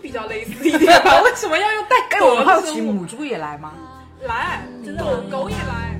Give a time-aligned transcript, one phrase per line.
[0.00, 1.20] 比较类似一点吧？
[1.24, 2.60] 为什么要用带哎，壳我好？
[2.62, 3.72] 奇母猪也来吗？
[4.26, 5.90] 来，真的，狗也来。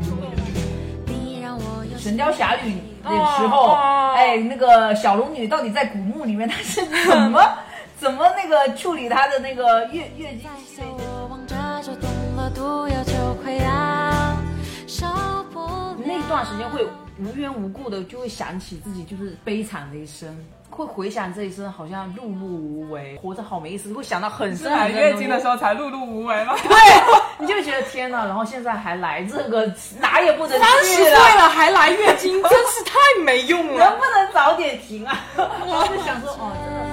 [1.98, 2.73] 神雕侠侣
[3.05, 3.75] 的时候，
[4.16, 7.47] 哎，那个小龙女到底在古墓里面她是怎么
[8.01, 10.48] 怎么那个处理她的那个月月经？
[16.06, 16.87] 那段时间会
[17.20, 20.34] 无缘无故的就会想起自己就是悲惨的一生，
[20.70, 26.55] 会回想这一生好像碌碌无为，活着好没意思，会想到很深来很深月经的时候，才碌碌无为吗？
[26.62, 26.77] 对，
[27.38, 29.66] 你就觉得天哪，然后现在还来这个
[29.98, 31.48] 哪也不能三十岁了。
[31.48, 32.95] 还来月经，真是太
[33.25, 33.98] 没用了能。
[33.98, 35.20] 不能早点停啊？
[35.37, 36.90] 然后就想说，哦，真的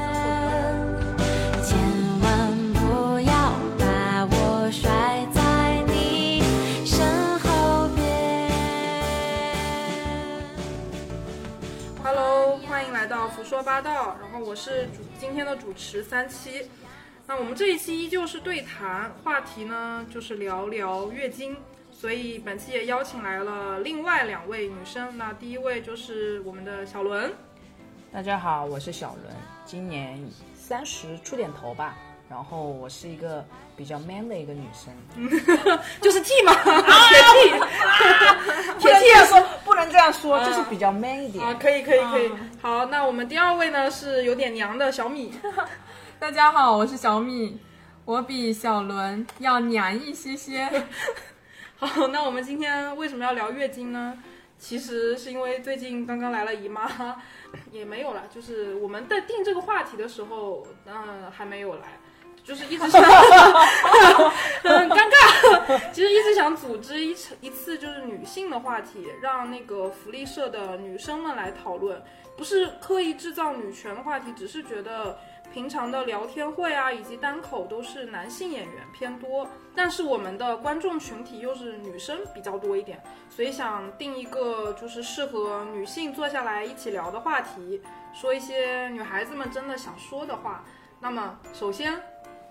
[13.38, 16.68] 胡说八道，然后我是主今天的主持三七。
[17.28, 21.56] 那我们这一期依旧是对谈，话题呢就是聊聊月经，
[21.92, 25.16] 所以本期也邀请来了另外两位女生。
[25.20, 27.32] 那第一位就是我们的小伦，
[28.12, 30.20] 大家好，我是小伦，今年
[30.56, 31.96] 三十出点头吧。
[32.30, 33.46] 然后我是一个
[33.78, 34.94] 比较 man 的一个女生，
[36.02, 37.50] 就是 T 嘛， 铁 T
[38.84, 41.44] 铁 T 要说不能这样说，就是比较 man 一点。
[41.44, 42.32] 啊，可以可以可以。
[42.62, 45.34] 好，那我们第二位呢是有点娘的小米，
[46.20, 47.60] 大家好，我是小米，
[48.06, 50.68] 我比小伦要娘一些些。
[51.78, 54.18] 好，那我们今天为什么要聊月经呢？
[54.60, 56.90] 其实是因为最近刚刚来了姨妈，
[57.72, 62.00] 也没有了，就是我们在定这个话题的时候，嗯、还没有来，
[62.48, 63.04] 就是一直想，
[64.64, 65.92] 很尴尬。
[65.92, 72.02] 其实一直想组织一次一次就是女性的话题，让那个福利社的女生们来讨论，
[72.38, 75.20] 不是刻意制造女权的话题，只是觉得
[75.54, 87.82] 平常的聊天会啊，以及单口都是男性演员偏多，但是我们的观众群体又是女生比较多一点，所以想定一个就是适合女性坐下来一起聊的话题，
[88.14, 90.64] 说一些女孩子们真的想说的话。
[91.00, 91.94] 那么，首先，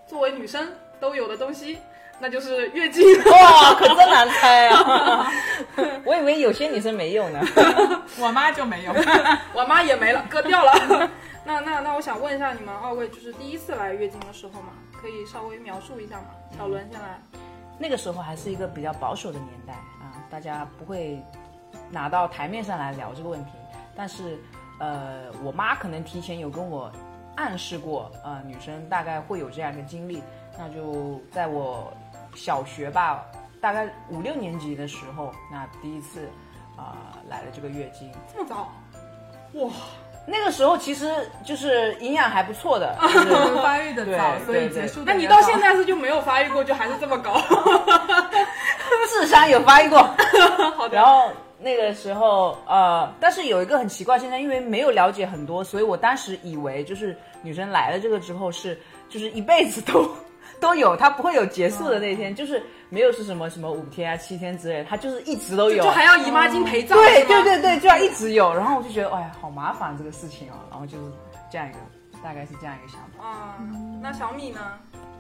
[0.07, 1.79] 作为女生都有的东西，
[2.19, 3.05] 那就是月经。
[3.25, 5.31] 哇，可真难猜啊！
[6.05, 7.41] 我以为有些女生没有呢。
[8.19, 8.93] 我妈就没有。
[9.53, 11.11] 我妈也没了，割掉了。
[11.45, 14.69] 那那那，我想问一下你们二位，就是第一次来月经的时候嘛，
[15.01, 16.27] 可以稍微描述一下吗？
[16.57, 17.21] 小伦先来。
[17.79, 21.23] 那个时候还是一个比较保守的年代啊，大家不会
[21.91, 23.53] 拿到台面上来聊这个问题。
[23.95, 24.39] 但是，
[24.81, 26.91] 呃，我妈可能提前有跟我
[27.37, 30.23] 暗示过，呃，女生大概会有这样一个经历。
[30.59, 31.93] 那就在我
[32.35, 33.25] 小学吧，
[33.61, 36.29] 大概五六年级的时候，那第一次
[36.77, 36.97] 啊、
[37.29, 38.11] 来了这个月经。
[38.33, 38.73] 这么早？
[39.53, 39.71] 哇，
[40.27, 47.41] 那个时候其实就是营养还不错的，就是发育的早，所以结束那你到现在是就没有发育过，就还是这么高？
[49.09, 49.99] 智商有发育过。
[50.77, 50.97] 好的。
[50.97, 58.79] 然后那个时候，呃，但是有一个很奇怪，现在因为没有了解很多，所以我当时以为就是女生来了这个之后是
[59.09, 60.09] 就是一辈子都
[60.61, 65.83] 都有，她不会有结束的那天，就是没有是什么什么五天啊七天之类的，它就是一直都有。
[65.83, 68.55] 就还要姨妈巾陪葬，对对对对，就要一直有。
[68.55, 70.65] 然后我就觉得，哎呀，好麻烦这个事情啊。
[70.71, 71.13] 然后就是
[71.51, 71.79] 这样一个，
[72.23, 73.27] 大概是这样一个想法。
[73.27, 73.59] 啊、
[74.03, 74.61] 那小米呢？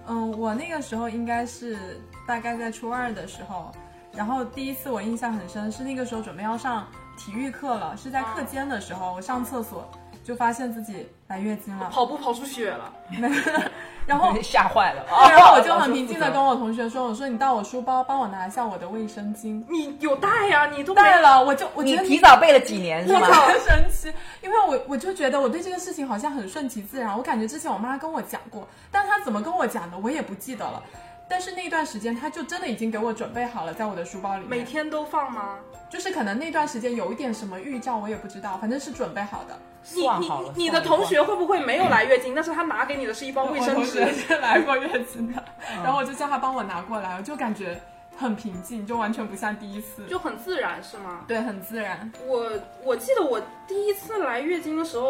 [0.08, 3.72] 嗯，我那个时候应该是大概在初二的时候，
[4.16, 9.88] 然后第一次我印象很深是那个时候准备要上体育课了，是在课间的时候，我上厕所
[10.24, 12.92] 就发现自己来月经了，跑步跑出血了，
[14.06, 15.04] 然后 吓坏了。
[15.08, 19.64] 对然后我就很平静的 跟我同学说，我说你到我书包帮我拿一下我的卫生巾。
[19.68, 23.26] 你有带呀、你都带了，我就我觉你得提早备了几年是吗？
[23.28, 24.12] 很神奇，
[24.42, 30.82] 因为我我就觉得我对这个事情好像很顺其自然，我感觉之前我妈跟我讲过，但她怎么跟我讲的我也不记得了。
[31.28, 34.48] 但是那段时间，他就真的已经给我准备好了，在我的书包里面。
[34.48, 35.58] 每天都放吗？
[35.88, 39.58] 就是可能那段时间有一点什么预兆，我也不知道，反正是准备好的。
[39.94, 44.14] 你你算好了你的同学会不会没有来月经，但是他拿给你的是一包卫生我同学纸？
[44.14, 45.44] 是来过月经的，
[45.84, 47.80] 然后我就叫他帮我拿过来，我就感觉
[48.16, 51.24] 很平静，就完全不像第一次，就很自然是吗？
[51.28, 52.10] 对，很自然。
[52.26, 52.50] 我
[52.82, 55.08] 我记得我第一次来月经的时候，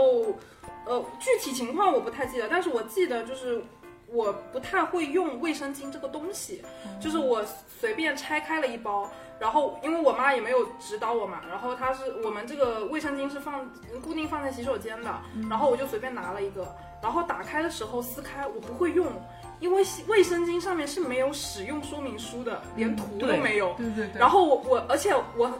[0.84, 3.64] 呃，具体情况我不太记得，但是我记得就是
[4.06, 6.62] 我不太会用卫生巾这个东西，
[7.00, 7.44] 就是我
[7.80, 13.68] 随便拆开了一包，然后因为我妈也没有指导我嘛，然后她是我们这个卫生巾是放
[14.02, 15.14] 固定放在洗手间的，
[15.50, 16.66] 然后我就随便拿了一个，
[17.02, 19.06] 然后打开的时候撕开，我不会用。
[19.58, 23.72] 因为卫生巾上面是没有使用说明书的，连图都没有。
[23.72, 24.20] 对对对。
[24.20, 25.50] 然后我我，而且我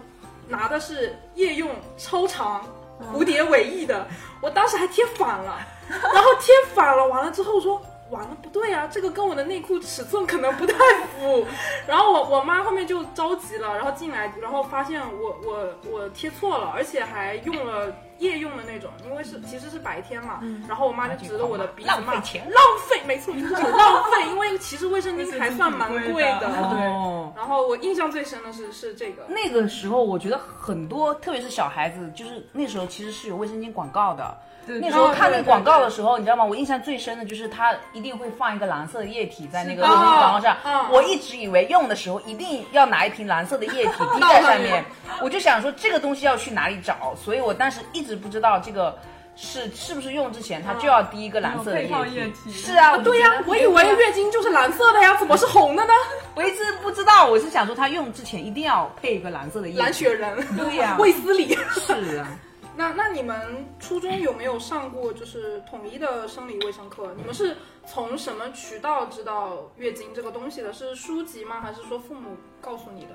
[0.48, 2.62] 拿的是夜用超长
[3.10, 4.06] 蝴蝶尾翼的，
[4.42, 5.58] 我当时还贴反了，
[5.88, 7.80] 然后贴反了，完了之后说
[8.10, 10.74] 完了不对啊，这个跟我的内裤尺寸可能不太
[11.18, 11.46] 符。
[11.86, 20.40] 然后我我妈后面就着急了，然后进来，然后发现我我我贴错了，而且还用了夜用的那种，因为是其实是白天嘛。
[20.68, 26.40] 然后我妈就指着我的鼻子骂浪费钱浪费，没错，就是很浪费，因为其实卫生巾还算蛮贵的。
[26.40, 27.32] 对哦。
[27.36, 34.36] 然后我印象最深的是是这个，那个时候我觉得很多，特别是小孩子，就是那时候其实是有卫生巾广告的。
[34.66, 36.44] 对那时候看那个广告的时候，你知道吗？
[36.44, 40.90] 我印象最深的就是它一定会放一个蓝色的液体在那个卫生巾广告上嗯。
[40.90, 44.84] 我一直以为用的时候一定要拿一瓶蓝色的液体 滴在上面，
[45.22, 48.96] 我就想说这个东西要去哪里找，所以我当时一直不知道这个。
[49.38, 55.92] 是是不是用之前它就要滴一个蓝色的液液体是啊，对呀、我以为月经就是蓝色的呀，怎么是红的呢？
[56.34, 59.78] 我一直不知道，我是想说它用之前一定要配一个蓝色的液体。
[59.78, 61.54] 蓝雪人， 对呀卫斯理。
[61.74, 62.26] 是啊。
[62.74, 67.12] 那那你们初中有没有上过就是统一的生理卫生课？
[67.14, 67.54] 你们是
[67.86, 70.72] 从什么渠道知道月经这个东西的？
[70.72, 71.60] 是书籍吗？
[71.60, 73.10] 还是说父母告诉你的？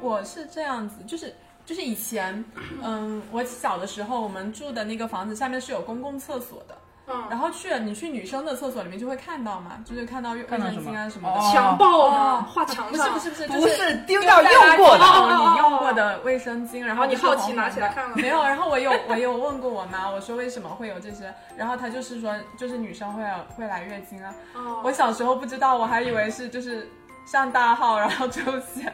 [0.00, 1.32] 我是这样子，就是
[1.66, 2.42] 就是以前，
[2.82, 6.78] 嗯，我小的时候，我们住的那个房子下面是有公共厕所的，
[7.08, 11.40] 嗯，然后去你去女生的厕所里面就会看到嘛，就是看到卫生巾啊什么的。
[11.40, 12.16] 哦强暴吗？
[12.16, 13.12] 哦画墙上？
[13.12, 15.04] 不是不是不是，不是丢掉用过的
[15.50, 23.24] 你用过的卫生巾，然后你好奇拿起来看了没有，然后我有我有问过我妈，我说为什么会有这些，然后她就是说就是女生会
[23.56, 24.32] 会来月经啊。
[24.54, 26.88] 哦我小时候不知道，我还以为是就是
[27.26, 28.90] 上大号然后出血，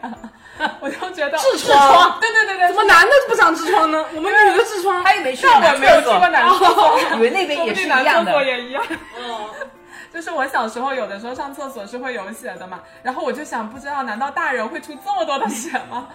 [0.81, 4.03] 我就觉得痔疮对对对对，怎么男的不长痔疮呢？
[4.17, 5.05] 我们女的痔疮。
[5.05, 8.45] 他也没去但男我没有去过男厕所， 以为那边也是一样的。
[8.45, 8.83] 也一样。
[8.89, 9.69] 嗯，
[10.13, 16.09] 就是我小时候有的时候上厕所是会有血的嘛，然后我就想，不知道难道大人会出这么多的血吗？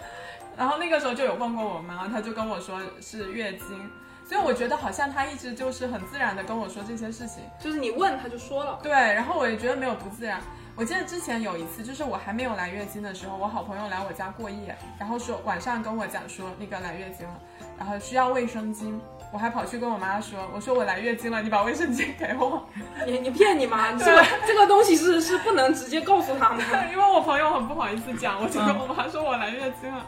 [0.57, 3.91] 然后那个时候就有问过我妈，她就跟我说是月经，
[4.27, 7.43] 所以我觉得好像她一直就是很自然的跟我说这些事情。
[7.63, 8.79] 就是你问他就说了。
[8.81, 10.41] 对，然后我也觉得没有不自然。
[10.77, 17.33] 我记得之前有一次，就是我还没有来月经的时候，我好朋友来我家过夜，然后说晚上跟我讲说那个来月经了，
[17.79, 18.93] 然后需要卫生巾，
[19.33, 22.63] 我还跑去跟我妈说，我说我来月经了，你把卫生巾给我，
[23.07, 23.91] 你你骗你吗？
[23.97, 26.85] 这个这个东西是是不能直接告诉他们的。
[26.93, 30.05] 因为我朋友很不好意思讲，我就跟我妈说我来月经了，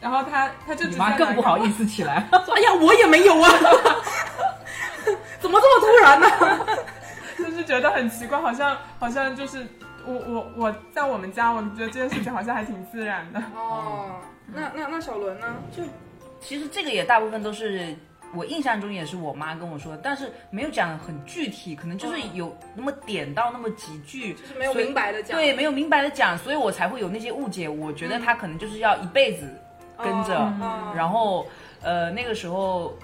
[0.00, 2.26] 然后她她就直你接妈更不好意思，思起来。
[2.44, 3.48] 说 哎呀，我也没有啊，
[5.38, 6.66] 怎么这么突然呢？
[7.38, 9.64] 就是觉得很奇怪，好像好像就是
[10.08, 13.38] 我我我在我们家，我觉得这件事情好像还挺自然的。
[13.54, 14.10] 哦，
[14.46, 15.46] 那那那小伦呢？
[15.70, 15.82] 就
[16.40, 17.94] 其实这个也大部分都是
[18.34, 25.36] 我印象中也是我妈跟我说，但是没有讲很具体，可能就是有那么点到那么几句，就是没有明白的讲。
[25.36, 27.68] 对，没有明白的讲，所以我才会有那些误解。
[27.68, 29.46] 我觉得他可能就是要一辈子
[29.98, 31.46] 跟着，哦然后
[31.82, 32.96] 呃那个时候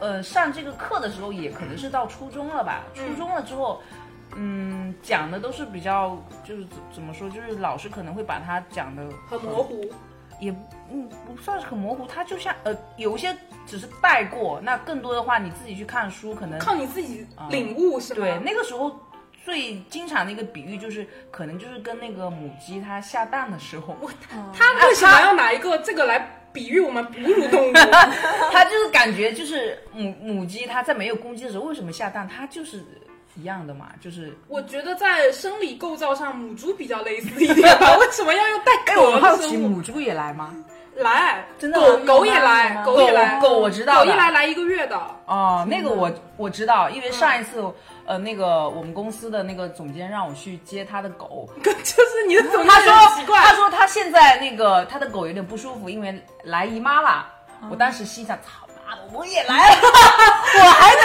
[0.00, 3.80] 呃上这个课的时候也可能是到初中了吧，初中了之后。
[4.40, 9.84] 嗯，讲的都是比较，就是怎怎么说，就是老师可能会把它讲的很模糊。
[10.40, 10.54] 也
[10.92, 13.36] 嗯不算是很模糊，它就像呃有一些
[13.66, 18.20] 只是带过，那更多的话你自己去看书，可能靠你自己领悟是吗？
[18.24, 18.96] 对那个时候
[19.44, 23.96] 最经常的一个比喻就是，可能就是跟那个母鸡它下蛋的时候，
[24.54, 27.72] 它为什么要拿一个这个来比喻我们哺乳动物？
[28.52, 32.84] 它就是感觉就是母母鸡它在没有公鸡的时候为什么下蛋，它就是
[33.38, 34.36] 一样的嘛，就是。
[34.48, 37.96] 我觉得在生理构造上，母猪比较类似一点吧。
[38.00, 39.56] 为什么要用带狗，我壳好奇？
[39.56, 40.54] 母猪也来吗？
[40.96, 45.00] 来，真的狗狗也来，狗也来，狗狗我知道狗一来来一个月的。
[45.26, 47.62] 哦，那个我我知道，因为上一次、
[48.04, 57.26] 呃那个我们公司的那个总监让我去接他的狗， 就是你的总他说监很奇怪，他说他现在那个他的狗有点不舒服，因为来姨妈了。
[57.70, 61.02] 我当时心想，操妈的，我也来了， 我还得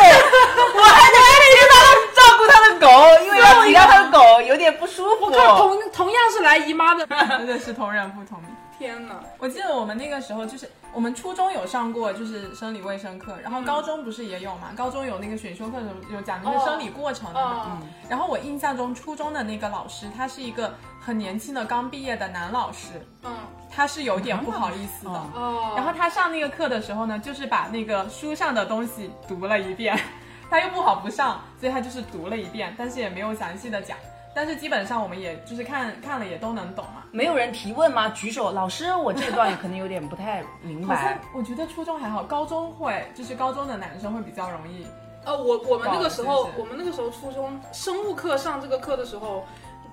[0.76, 1.18] 我还得
[1.52, 1.74] 接他
[2.16, 2.88] 照顾他的狗，
[3.26, 5.30] 因为要提到他的狗有点不舒服。
[5.30, 7.06] 看同同样是来姨妈的，
[7.38, 8.50] 真的是同人不同命。
[8.78, 9.14] 天哪！
[9.38, 14.72] 我记得我们那个时候就是我们初中有上过就是生理卫生课，然后高中不是也有嘛？
[14.76, 17.80] 高中有那个选修课的时候有讲那个生理过程的嘛。
[17.80, 23.32] 哦然后我印象中初中的那个老师他是一个很年轻的刚毕业的男老师，嗯
[23.74, 25.12] 他是有点不好意思的。
[25.12, 29.98] 哦哦，然后他上那个课的时候呢，就是把那个书上的东西读了一遍，
[30.50, 33.98] 他又不好不上，所以他就是读了一遍，但是也没有详细的讲。
[34.36, 37.04] 但是基本上我们也就是看看了也都能懂嘛。
[37.12, 38.10] 没有人提问吗？
[38.10, 41.22] 举手，老师，我这段可能有点不太明好像白。
[41.36, 44.88] 我觉得初中还好，高中会就是高中的男生会比较容易。
[45.26, 49.46] 呃，我我们那个时候我们那个时候初中生物课上这个课的时候，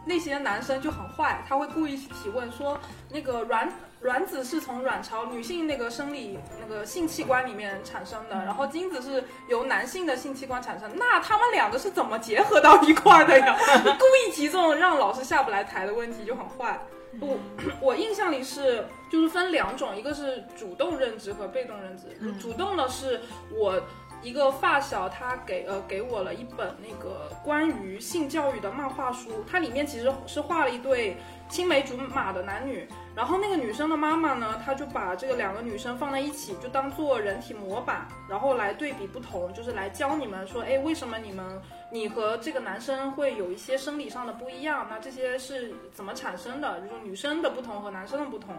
[0.04, 2.78] 那些男生就很坏，他会故意去提问说，
[3.08, 3.70] 那个卵
[4.00, 13.56] 卵子是从卵巢女性那个生理那个性器官里面产生的，然后精子是由男性的性器官产生，那他们两个是怎么结合到一块儿的呀？
[13.98, 16.80] 故意提这种让老师下不来台的问题就很坏。
[17.20, 17.36] 我
[17.80, 22.04] 我印象里是就是分两种，一个是主动认知和被动认知。
[22.40, 23.20] 主动的是
[23.52, 23.82] 我
[24.22, 31.16] 一个发小，他给呃给我了一本那个关于性教育的漫画书，它里面其实是画了一对
[31.50, 44.86] 青梅竹马的男女，然后那个女生的妈妈呢，她就把这个两个女生放在一起，就当做人体模板，然后来对比不同，就是来教你们说，哎，为什么你们你和这个男生会有一些生理上的不一样？
[44.88, 46.80] 那这些是怎么产生的？
[46.82, 48.54] 就是女生的不同和男生的不同。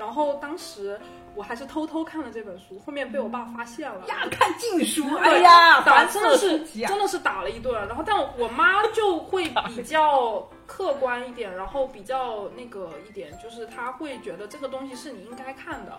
[0.00, 0.98] 然后当时
[1.34, 4.06] 我还是偷偷看了这本书，后面被我爸发现了。
[4.08, 15.92] 呀，看禁书，对哎呀，打真的是真的是打了一顿，然后但我妈就会比较客观一点，然后比较那个一点，就是她会觉得这个东西是你应该看的。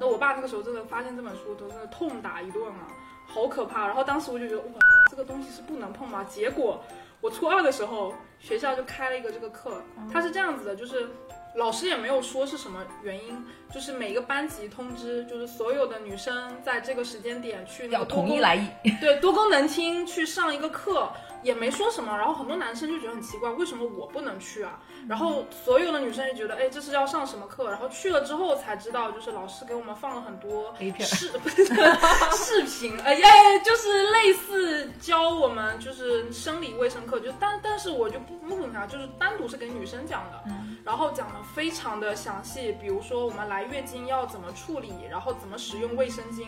[0.00, 2.86] 那我爸那个时候真的发现这本书，都真的痛打一顿啊，
[3.26, 3.88] 好可怕。
[3.88, 4.72] 然后当时我就觉得哇，
[5.10, 6.24] 这个东西是不能碰吗？
[6.30, 6.80] 结果
[7.20, 11.10] 我初二的时候，学校就开了一个这个课，它是这样子的，就是。
[11.54, 18.68] 老师也没有说是什么原因，就是每个班级通知，就是所有的女生在这个时间点去那要个统一来意，
[19.00, 21.10] 对多功能厅去上一个课，
[21.42, 22.16] 也没说什么。
[22.16, 24.80] 然后很多男生就觉得很奇怪，为什么我不能去啊？
[25.06, 27.70] 然后所有的女生也觉得，哎，这是要上什么课？
[27.70, 31.64] 然后去了之后才知道，就是老师给我们放了很多视不 是
[32.36, 33.28] 视频，哎呀，
[33.64, 40.42] 就是类似教我们就是生理卫生课，就但但是我就不不明白，就是单独是给女生讲的，
[40.84, 46.46] 然后讲的非常的详细，比如说我们来月经要怎么处理，然后怎么使用卫生巾，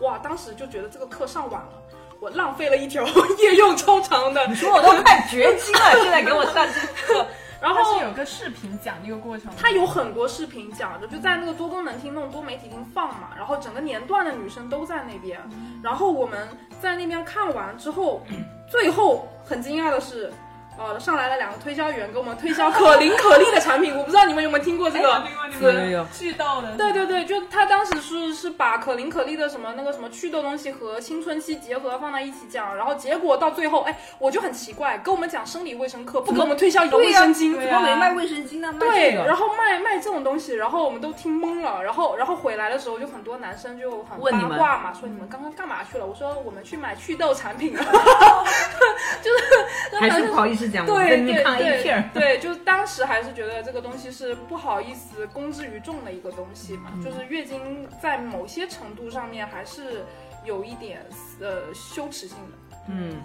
[0.00, 1.72] 哇，当时就觉得这个课上晚了。
[2.20, 3.02] 我浪费了一条
[3.38, 7.26] 夜用超长的，你说我都快绝经了，现在给我上这个课，
[7.62, 15.40] 然它后是有个视频讲那个过程的，它有很多视频讲的，就在那个多功能厅、那种多媒体厅放嘛，然后整个年段的女生都在那边，
[15.82, 16.46] 然后我们
[16.78, 18.22] 在那边看完之后，
[18.70, 20.32] 最后很惊讶的是。
[20.80, 25.22] 呃，上来了两个推销员给我们推销 可伶可俐的产品，我不知道你们有没有听过这个
[25.52, 25.64] 词？
[25.66, 25.90] 有有。
[25.90, 38.72] 有，祛痘的，对对对，就他当时是是把可伶可俐的什么那个什么祛痘东西和青春期结合放在一起讲，然后结果到最后，哎，我就很奇怪，跟我们讲生理卫生课，不给我们推销一个卫生巾，怎么没卖卫生巾呢？
[38.72, 44.52] 卖对，然后卖卖这种东西，然后我们都听懵了，然后然后回来的时候，就很多男生就很问你们。
[44.52, 46.06] 八卦嘛，说你们刚刚干嘛去了？
[46.06, 47.76] 我说我们去买祛痘产品。
[47.76, 47.84] 了，
[49.22, 52.10] 就是还是不好意思讲，我对对跟你看 A 片儿。
[52.14, 60.04] 对对，就当时还是觉得这个东西是不好意思公之于众的一个东西嘛，嗯就是月经在某些程度上面还是
[60.44, 61.04] 有一点
[61.40, 62.76] 呃羞耻性的。
[62.88, 63.20] 嗯，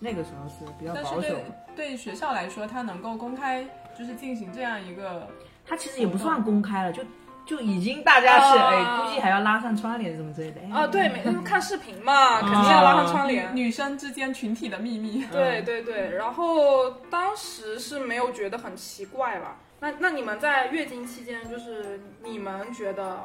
[0.00, 3.64] 那个时候是比较但是保守对，对学校来说，它能够公开
[3.98, 5.28] 就是进行这样一个，
[5.64, 7.02] 它其实也不算公开了，就
[7.46, 10.60] 就已经大家是啊哎，估计还要拉上窗帘什么之类的。
[10.60, 13.54] 哎啊，对，每天看视频嘛，肯定要拉上窗帘。
[13.54, 15.24] 女生之间群体的秘密。
[15.32, 19.56] 对对对，然后当时是没有觉得很奇怪吧？
[19.78, 23.18] 那那你们在月经期间，就是你们觉得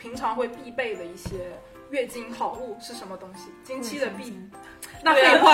[0.00, 1.52] 平常会必备的一些
[1.90, 3.50] 月经好物是什么东西？
[3.62, 4.40] 经期的必，
[5.02, 5.52] 那废话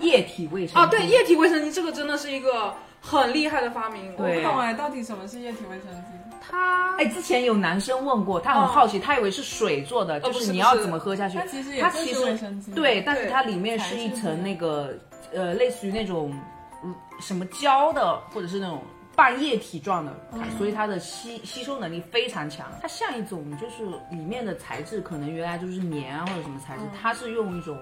[0.00, 4.12] 液体卫生啊，对，液体卫生巾这个真的是一个很厉害的发明。
[4.16, 6.13] 我不懂哎，到底什么是液体卫生巾？
[6.50, 11.46] 它哎，之前有男生问过，他很好奇，他以为是水做的，哦就是你要怎么喝下去它。
[11.46, 12.38] 其实它其实。
[12.74, 14.94] 对，但是它里面是一层那个
[15.32, 16.32] 呃，类似于那种
[16.84, 18.82] 嗯什么胶的，或者是那种
[19.16, 22.66] 半液体状的，它所以它的吸吸收能力非常强。
[22.80, 27.76] 它像一种就是里面的材质可能原来就是棉啊或者什么材质，它是用一种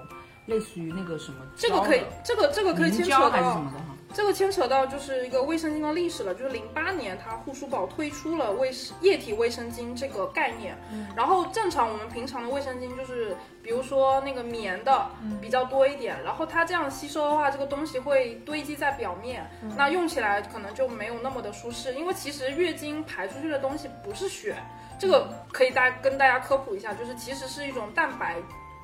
[0.47, 3.92] 类似于那个什么这个可以，这个这个可以凝胶还是什么的哈。
[4.13, 10.77] 这个牵扯到就是一个卫生巾的历史了，就是零八年，它护舒宝推出了卫液体卫生巾这个概念。
[11.15, 15.09] 然后正常我们平常的卫生巾就是，比如说那个棉的
[15.41, 21.95] 比较多一点，然后它这样吸收的话，这个东西会堆积在表面，那用起来可能就没有那么的舒适。
[21.95, 24.55] 因为其实月经排出去的东西不是血，
[24.99, 28.35] 这个可以大跟大家科普一下，就是其实是一种蛋白。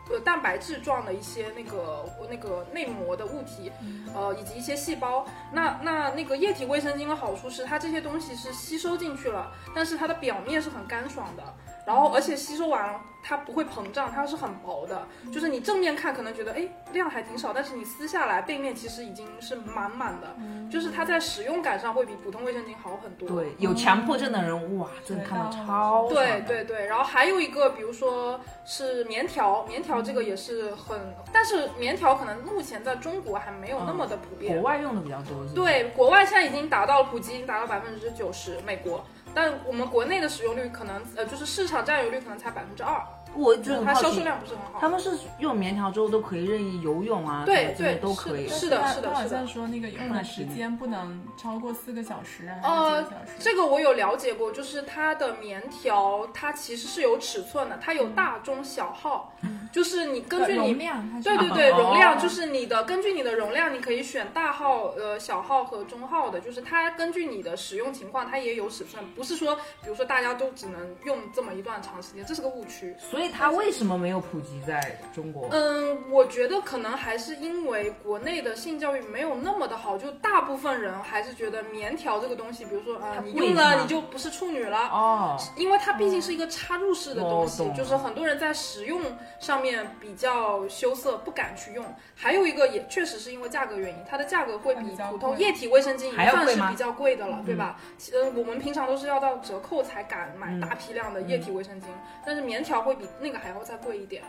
[0.09, 3.71] 呃，蛋白质状的一些那个那个内膜的物体，
[4.13, 5.25] 呃，以及一些细胞。
[5.51, 11.43] 那那那个液体卫生巾的好处是，它这些东西是吸收进去了，但是它的表面是很干爽的。
[11.89, 15.07] 然后，而且吸收完它不会膨胀，它是很薄的。
[15.33, 20.27] 就是你正面看可能觉得，哎，量还挺少，但是你撕下来背面其实已经是满满的，
[20.71, 23.27] 就是它在使用感上会比普通卫生巾好很多。
[23.27, 30.95] 对，有强迫症的人，哇，真的看到超对对对，然后还有一个，比如说是棉条，棉条这个也是很，
[31.33, 34.53] 但是棉条可能目前在中国还没有那么的普遍。
[34.53, 39.03] 国外用的比较多，对，国外现在已经达到了普及，已经达到百分之九十，美国。
[39.33, 43.01] 但我们国内的使用率可能，呃，就是市场占有率可能才百分之二，
[43.35, 44.79] 我就就是很好奇，它销售量不是很好。
[44.79, 48.47] 他们是用棉条之后都可以任意游泳啊，对对都可以。
[48.47, 53.05] 是的他是的是的像说那个用的时间不能超过四个小时呃？
[53.39, 59.33] 这个我有了解过，就是它的棉条，它其实是有尺寸的，它有大、中、小号，
[59.71, 72.95] 就是你根据你容量，它是对对对，哦容量就是你的，根据你的容量，你可以选大号、呃小号和中号的，就是它根据你的使用情况，它也有尺寸，不是说，比如说大家都只能用这么一段长时间，这是个误区。
[72.99, 75.47] 所以它为什么没有普及在中国？
[75.51, 89.01] 嗯，我觉得可能还是因为国内的性教育没有那么的好，就大部分人还是觉得棉条这个东西，比如说啊、它你用了你就不是处女了，哦，因为它毕竟是一个插入式的东西，哦就是很多人在使用
[89.39, 91.85] 上面比较羞涩，不敢去用。
[92.15, 97.79] 还有一个也确实是因为价格原因，它的价格会比普通液体卫生巾已经还要贵吗算是比较贵的了，对吧？
[98.13, 101.85] 嗯，我们平常都是要到折扣才敢买嗯大批量的液体卫生巾，
[102.25, 104.23] 但是棉条会比那个还要再贵一点。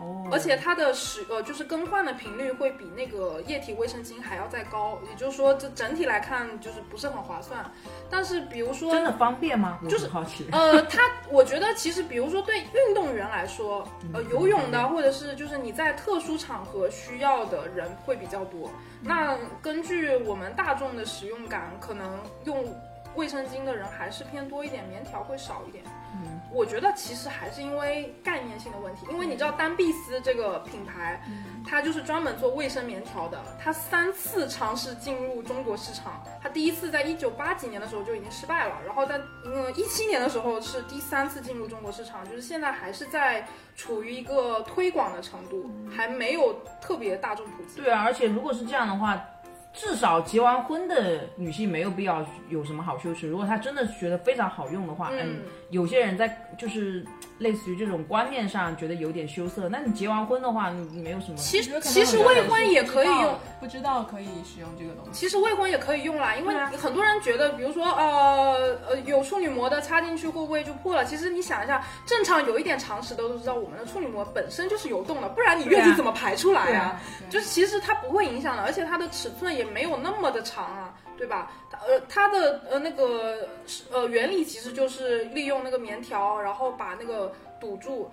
[0.00, 7.70] 哦，而且它的使呃就是更换的频率会比那个液体卫生巾还要再高，也就是说这整体来看就是不是很划算。
[8.08, 9.78] 但是比如说真的方便吗？
[9.90, 10.48] 就是好奇。
[10.50, 18.70] 呃，它我觉得其实，比如说对运动员来说，呃，嗯游泳的或者是就是你在特殊场合需要的人会比较多。
[19.02, 22.64] 那根据我们大众的使用感，可能用
[23.14, 25.84] 卫生巾的人还是偏多一点，棉条会少一点。
[26.52, 31.20] 嗯，我觉得其实还是因为概念性的问题，因为你知道丹碧丝这个品牌，
[31.66, 47.80] 它就是专门做卫生棉条的，它三次尝试进入中国市场，它第一次在一九八几年的时候就已经失败了，然后在嗯一七年的时候是第三次进入中国市场，就是现在还是在处于一个推广的程度，还没有特别大众普及。
[47.80, 49.18] 对啊，而且如果是这样的话，
[49.72, 53.26] 至少结完婚的女性没有必要有什么好羞耻。
[53.26, 57.04] 如果她真的觉得非常好用的话，嗯，有些人在就是
[57.42, 61.36] 类似于这种观念上觉得有点羞涩，那你结完婚的话，你你没有什么。
[61.36, 65.10] 其我觉得可能其实未婚也可以用，不知道可以使用这个东西。
[65.12, 71.04] 其实未婚也可以用啦，因为很多人觉得，比如说呃呃有处女膜的插进去会不会就破了？
[71.04, 77.00] 其实你想一下，正常有一点常识的都知道，我们的处女膜本身就是游动的，不然你月经怎么排出来啊，
[77.30, 81.52] 就其实它不会影响的，而且它的尺寸也没有那么的长啊，对吧？
[81.70, 83.48] 它呃，它的呃那个
[83.92, 88.10] 呃原理其实就是利用那个棉条，然后把那个堵住。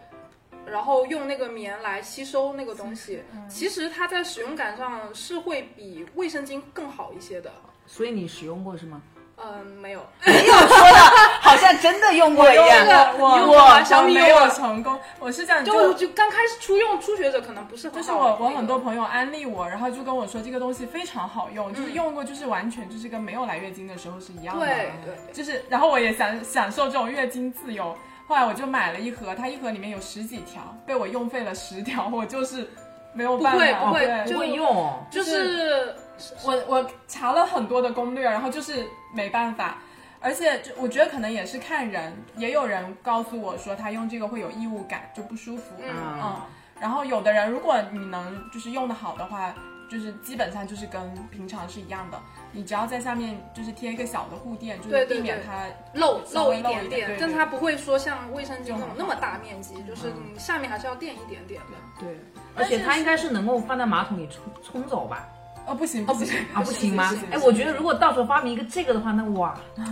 [0.65, 7.51] 然后用那个棉来吸收那个东西，其实它在使用感上是会比卫生巾更好一些的。
[7.87, 9.01] 所以你使用过是吗？
[9.41, 10.99] 嗯，没有， 没有说的
[11.41, 12.85] 好像真的用过一这样。
[12.85, 24.65] 个我小米我没有成功，我是这样，就就刚开始初用初学者可能不是很就是我我很多朋友安利我，然后就跟我说这个东西非常好用，就是用过就是完全就是跟没有来月经的时候是一样的。
[24.65, 27.95] 对对，就是，然后我也想享受这种月经自由。
[28.27, 32.69] 后来我就买了一盒，它一盒里面有十几条，被我用废了十条， 我就是
[33.11, 33.59] 没有办法。
[33.59, 35.95] 不会不会对就不会用哦，就是
[36.43, 39.77] 我我查了很多的攻略，然后就是没办法。
[40.21, 45.73] 而且就我觉得可能也是看人，也有人告诉我说他用这个会有异物感，就不舒服。
[45.81, 46.41] 嗯嗯，
[46.79, 49.55] 然后有的人，如果你能就是用的好的话，
[49.89, 52.19] 就是基本上就是跟平常是一样的。
[52.51, 61.77] 你只要在下面就是贴一个小的护垫，就是避免它漏漏一点一点对但它不会说像卫生巾那种那么大面积，就是你下面还是要垫一点点的。
[61.97, 62.19] 对，
[62.55, 65.25] 而且它应该是能够放在马桶里冲冲走吧？
[65.69, 67.11] 哦不行哦不行啊，不行吗？
[67.31, 69.85] 哎，我觉得如果到时候发明一个这个的话，那哇， 真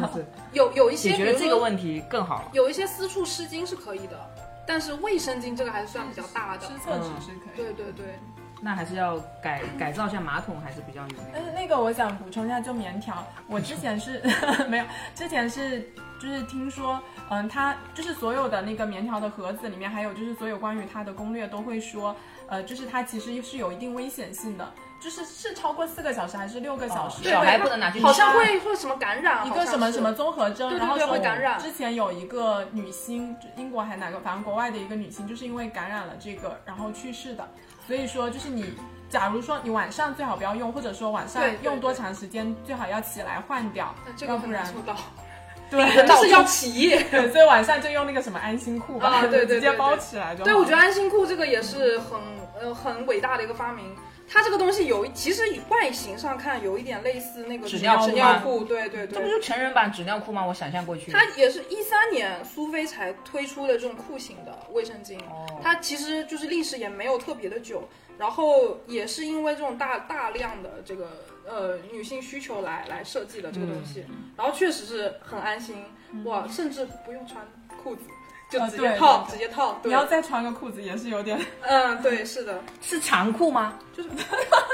[0.00, 2.48] 的是 有有一些解决了比如说这个问题更好了。
[2.52, 4.18] 有一些私处湿巾是可以的，
[4.66, 6.72] 但是卫生巾这个还是算比较大的湿。
[6.78, 7.56] 厕纸是可以。
[7.56, 8.18] 对对对，
[8.60, 11.30] 那还是要改改造一下马桶，还是比较有那个。
[11.32, 14.22] 但是那个我想补充一下，就棉条，我之前是
[14.68, 15.80] 没有，之前是
[16.20, 22.14] 就是听说，嗯，它就是所有的那个棉条的盒子里面，还有就是所有关于它的攻略都会说，
[22.48, 37.48] 呃，就是它其实是有一定危险性的，就是是超过四个小时还是六个小时，对小孩不能拿进去好像会会什么感染，一个什么什么综合征，对对对然后说会感染之前有一个女星，就英国还哪个，反正国外的一个女星，就是因为感染了这个，然后去世的。
[37.86, 38.74] 所以说，就是你，
[39.08, 45.00] 假如说你晚上最好不要用，或者说晚上对对用多长时间，最好要起来换掉，但这个要不然很难做到
[45.70, 47.02] 对，就是要起夜。
[47.10, 50.44] 对，所以晚上就用那个什么安心裤吧，啊对对对直接包起来就好。
[50.44, 52.20] 对，我觉得安心裤这个也是很
[52.60, 53.96] 呃很伟大的一个发明。
[54.32, 60.46] 它这个东西有，其实外形上看有一点类似那个纸尿裤纸尿裤，对对对，这不就成人版纸尿裤吗？
[60.46, 61.10] 我想象过去。
[61.10, 65.44] 它也是一三年苏菲才推出的这种裤型的卫生巾，哦。
[65.60, 67.82] 它其实就是历史也没有特别的久，
[68.16, 71.10] 然后也是因为这种大大量的这个
[71.44, 74.30] 呃女性需求来来设计的这个东西，嗯。
[74.36, 75.84] 然后确实是很安心，
[76.24, 77.44] 哇，甚至不用穿
[77.82, 78.02] 裤子。
[78.50, 79.78] 就啊直接套，直接套。
[79.84, 81.38] 你要再穿个裤子也是有点。
[81.62, 83.74] 嗯，对，是的，是长裤吗？
[83.96, 84.08] 就是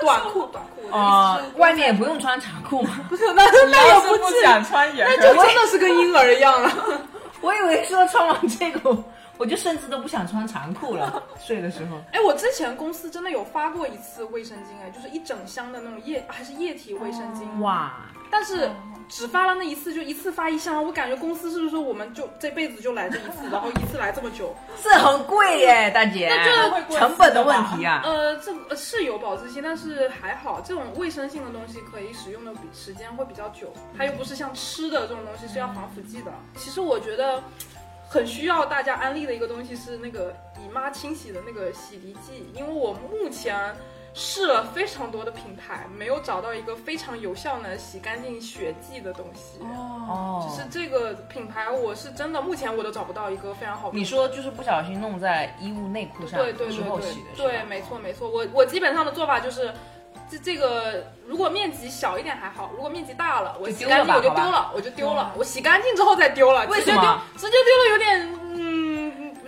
[0.01, 0.83] 短裤， 短裤。
[0.85, 3.01] 我的哦意思，是外面也不用穿长裤吗？
[3.09, 5.17] 不是，那你那要是不想穿也那。
[5.17, 6.73] 就真的是跟婴儿一样了。
[7.43, 8.97] 我以为说穿完这个，
[9.37, 11.23] 我就甚至都不想穿长裤了。
[11.39, 17.61] 睡的时候，哎，我之前公司真的有发过一次卫生巾，哎，就是一整箱的那种液，还是液体卫生巾。
[17.61, 17.93] 哇，
[18.31, 18.71] 但是
[19.09, 24.55] 只发了那一次，就一次发一箱，我感觉公司是不是说我们就这辈子就来这一次， 然后一次来这么久？
[24.83, 26.29] 这很贵耶，大姐，
[26.73, 28.03] 会贵成本的问题啊。
[28.05, 36.33] 呃，这呃是有保质期，但是还好，这种卫生性的东西可以使用的比时间会比较久，它又不是像吃的这种东西是要防腐剂的。
[36.57, 37.41] 其实我觉得
[38.09, 43.73] 很需要大家安利的一个东西是那个姨妈清洗的那个洗涤剂，因为我目前。
[44.19, 49.61] 试了非常多的品牌，没有找到一个非常有效能洗干净血迹的东西。
[49.61, 53.91] 哦，哦就，是这个品牌，我是真的目前我都找不到一个非常好。
[53.93, 58.27] 你说就是不小心弄在衣物内裤上对对对对对，没错没错。
[58.27, 59.71] 我我基本上的做法就是，
[60.31, 65.31] 这这个如果面积小一点还好，如果面积大了，我洗干净我就丢了，我就丢了。
[65.37, 68.46] 我洗干净之后再丢了，为直接丢什么直接丢了有点嗯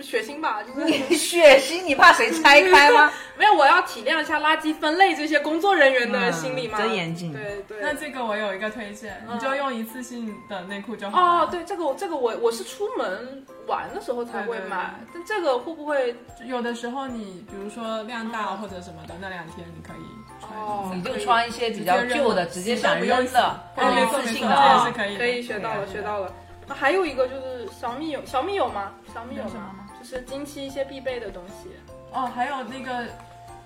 [0.01, 3.11] 血腥吧，就是你 血腥，你怕谁拆开吗？
[3.37, 6.77] 没有，我要体谅一下垃圾分类这些工作人员的心理嘛。
[6.77, 7.77] 嗯真严谨对对。
[7.81, 11.21] 那这个我有一个推荐，嗯你就用一次性的内裤就好。
[11.43, 20.05] 哦，对，这个我这个我我是出门玩的时候才会买，但这个会不会有的时候你比如说量大或者什么的，那两天你可以
[20.41, 20.59] 穿。
[20.59, 24.91] 哦你就穿一些比较旧的，直接想扔的，或哦，者一次没错没错，这性的是。
[24.91, 25.17] 可以。
[25.17, 26.33] 可以学到了，学到了。
[26.67, 28.91] 那还有一个就是小米有小米有吗？
[29.13, 29.85] 小米有吗有什么吗？
[29.88, 31.69] 就是经期一些必备的东西。
[32.11, 33.05] 哦，还有那个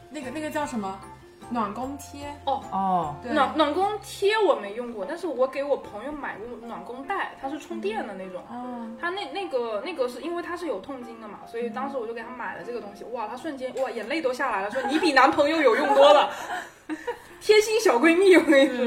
[0.10, 1.00] 那个那个叫什么
[1.50, 2.36] 暖宫贴？
[2.44, 8.44] 哦，对，暖暖宫贴我没用过，但是我给我朋友买过暖宫带，它是充电的那种。
[8.50, 13.06] 哦，它那那个那个是因为它是有痛经的嘛，所以当时我就给他买了这个东西。
[13.06, 16.30] 哇，他瞬间哇眼泪都下来了，说你比男朋友有用多了，
[17.40, 18.86] 贴心小闺蜜，我跟你说。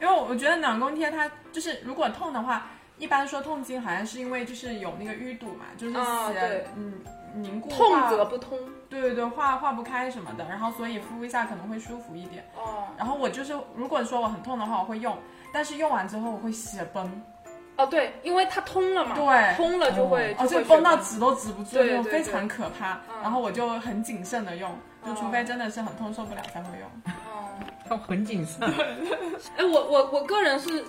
[0.00, 6.94] 因为我觉得暖宫贴它就是如果痛的话，一般说痛经好像是因为就是有那个淤堵嘛，就是血嗯
[7.34, 8.58] 凝固痛则不通
[8.88, 12.44] 对对对化化不开什么的，然后所以敷一下可能会舒服一点。
[12.56, 15.16] 哦然后我就是如果说我很痛的话，我会用，
[15.52, 17.22] 但是用完之后我会血崩，
[17.76, 22.94] 哦对，因为它通了嘛，对通了就会哦，就崩到止都止不住，非常可怕。
[22.94, 24.70] 嗯然后我就很谨慎的用，
[25.04, 26.88] 就除哦非真的是很痛受不了才会用。
[27.14, 27.44] 哦
[27.90, 28.60] 要很谨慎。
[29.56, 30.84] 哎，我我我个人是，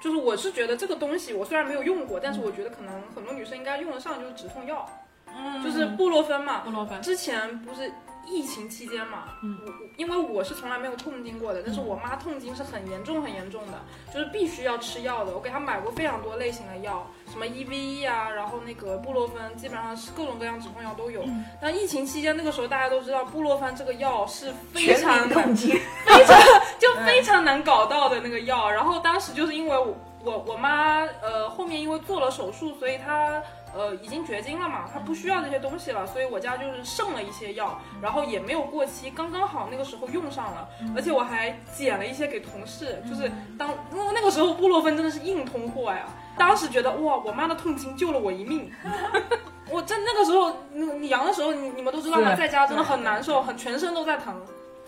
[0.00, 4.88] 就是我是觉得这个东西，我虽然没有用过，但是我觉得可能很多女生应该用得上，就是止痛药，
[5.26, 6.60] 嗯就是布洛芬嘛。
[6.64, 7.00] 布洛芬。
[7.02, 7.92] 之前不是
[8.26, 13.80] 疫情期间嘛，嗯我我因为我是从来没有痛经过的，但是我妈痛经是很严重很严重的，
[14.12, 15.34] 就是必须要吃药的。
[15.34, 21.22] 我给她买过非常多类型的药，什么 EVE 啊，然后那个布洛芬，基本上是各种各样止痛药都有。
[21.24, 26.38] 嗯但疫情期间那个时候大家都知道，布洛芬这个药是非常民痛经，非常
[26.80, 28.68] 就非常难搞到的那个药。
[28.70, 33.40] 然后当时就是因为我我我妈呃后面因为做了手术，所以她
[33.72, 48.70] 呃已经绝经了嘛，她不需要这些东西了，所以我家就是剩了一些药，然后也没有过期，刚刚好那个时候用上了，而且我还捡了一些给同事，就是当那那个时候布洛芬真的是硬通货呀，当时觉得哇，我妈的痛经救了我一命。
[49.70, 52.34] 我真那个时候，你你阳的时候，你你们都知道吗？
[52.34, 54.34] 在家真的很难受，很全身都在疼。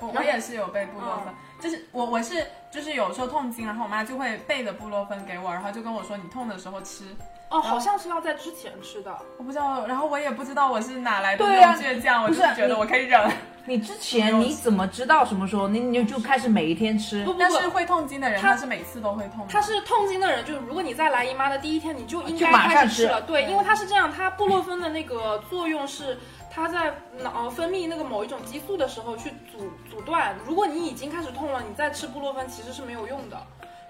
[0.02, 7.04] 我我也是有备布洛芬，就是我我是就是有时候痛经，然后我妈就会备着布洛芬给我，然后就跟我说你痛的时候吃，
[7.48, 9.16] 哦，好像是要在之前吃的。
[9.38, 13.30] 我不知道，然后我也不知道我是哪来的那种倔强，我不就是是觉得我可以忍，
[13.66, 15.68] 你之前你怎么知道什么时候？
[15.68, 23.22] 你你就就开始每一天吃不不不，但是会痛经的人他他是每次都会痛的，他是痛经的人，就是如果你在来姨妈的第一天，你就应就该开始吃了。
[23.22, 26.18] 对，因为它是这样，它布洛芬的那个作用是
[26.54, 30.36] 它在脑分泌那个某一种激素的时候去阻阻断。
[30.46, 33.40] 如果你已经开始痛了，你再吃布洛芬其实是没有用的。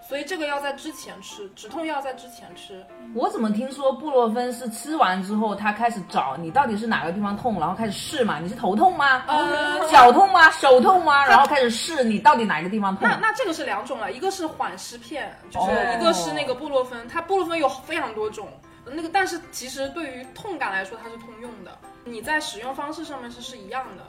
[0.09, 2.85] 所以这个要在之前吃，止痛药在之前吃。
[3.14, 8.38] 我怎么听说布洛芬是吃完之后，他开始找你到底是哪个地方痛，然后开始试嘛？
[8.38, 9.25] 你是头痛吗？
[9.27, 10.51] 呃脚痛吗？
[10.51, 11.25] 手痛吗？
[11.27, 13.16] 然后开始试你到底哪个地方痛那。
[13.16, 18.48] 那这个是两种了，一个是缓释片，就是哦一个是那个布洛芬，它布洛芬有非常多种，
[18.85, 24.04] 那个但是其实对于痛感来说它是通用的，你在使用方式上面是是一样的。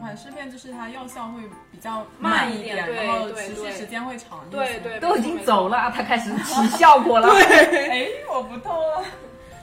[0.00, 4.82] 缓释片就是它药效会比较慢一一点，然后对对持续时间会长一点。
[4.82, 5.68] 对对，都已经走。
[5.68, 7.28] 了，它开始起效果了。
[7.28, 9.04] 对 哎，我不痛了。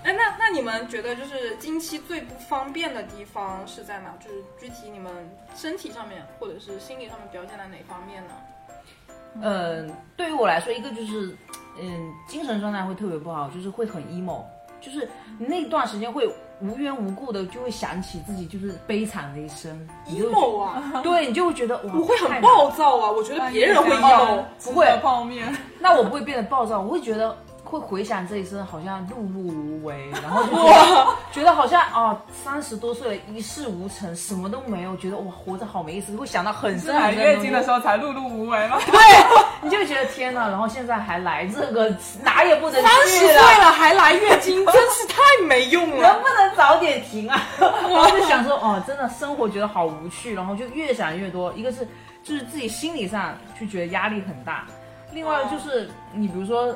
[0.03, 4.13] 哎，那那你们觉得就是经期最不方便的地方是在哪？
[4.23, 5.11] 就是具体你们
[5.55, 8.33] 身体上面或者是心理上面表现在哪方面呢？
[9.41, 11.35] 嗯，对于我来说，一个就是，
[11.79, 14.41] 嗯，精神状态会特别不好，就是会很 emo，
[14.79, 16.25] 就是那段时间会
[16.59, 19.71] 无缘无故的就会想起自己就是悲惨的一生
[20.09, 24.43] ，emo 啊，对你就会觉得 哇，我会很暴躁啊，我觉得别人会 emo。
[24.63, 24.87] 不会。
[25.01, 25.47] 泡面，
[25.79, 27.35] 那我不会变得暴躁，我会觉得
[27.67, 30.55] 会回想这一生好像碌碌无为，然后就
[31.33, 38.77] 觉得好像哦三十多岁了一事无成，什么都没有，觉得哇活着好没意思，会想到很深来深很深月经的时候，才碌碌无为吗？
[38.87, 38.97] 对
[39.61, 43.71] 你就会觉得天呐，然后现在还来这个哪也不能三十岁了。
[43.77, 46.21] 还来月经，真是太没用了能。
[46.21, 47.41] 不能早点停啊？
[47.59, 51.51] 然后就想说，哦，真的生活觉得好无趣，然后就越想越多。
[51.53, 51.87] 一个是
[52.23, 54.65] 就是自己心理上就觉得压力很大，
[55.11, 56.73] 另外就是你比如说。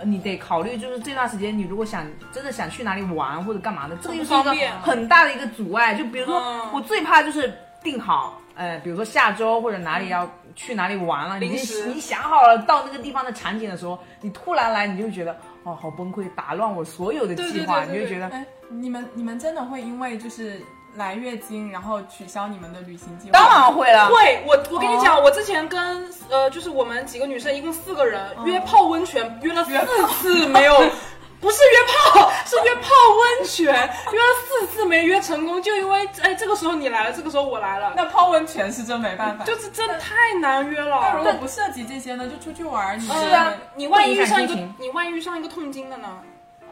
[0.00, 5.94] 呃你得考虑，就是这段时间，你如果想真的想去哪里玩或者干嘛的，这个又是一个很大的一个阻碍。
[5.94, 11.48] 就比如说，嗯我最怕就是定好，呃，比如说下周或者哪里要去哪里玩了，你
[11.86, 20.60] 你想好了到那个地方的场景的时候，你突然来，你就会觉得哦，好崩溃，打乱我所有的计划，对对你就觉得哎，你们你们真的会因为就是
[20.94, 23.32] 来月经，然后取消你们的旅行计划？
[23.32, 24.08] 当然会了。
[24.08, 30.74] 会，我我跟你讲，我之前跟呃，就是我们几个女生，一共四个人、约泡温泉，约了四次没有，
[31.40, 32.90] 不是约泡， 是约泡
[33.38, 39.44] 温泉，约了四次没约成功，就因为哎这个时候你来了，这个时候我来了，那泡温泉是真没办法。
[39.44, 41.00] 就是真的太难约了。
[41.00, 46.08] 那如果不涉及这些呢，就出去玩儿，你是啊，你万一遇上一个你万一遇上一个痛经的呢？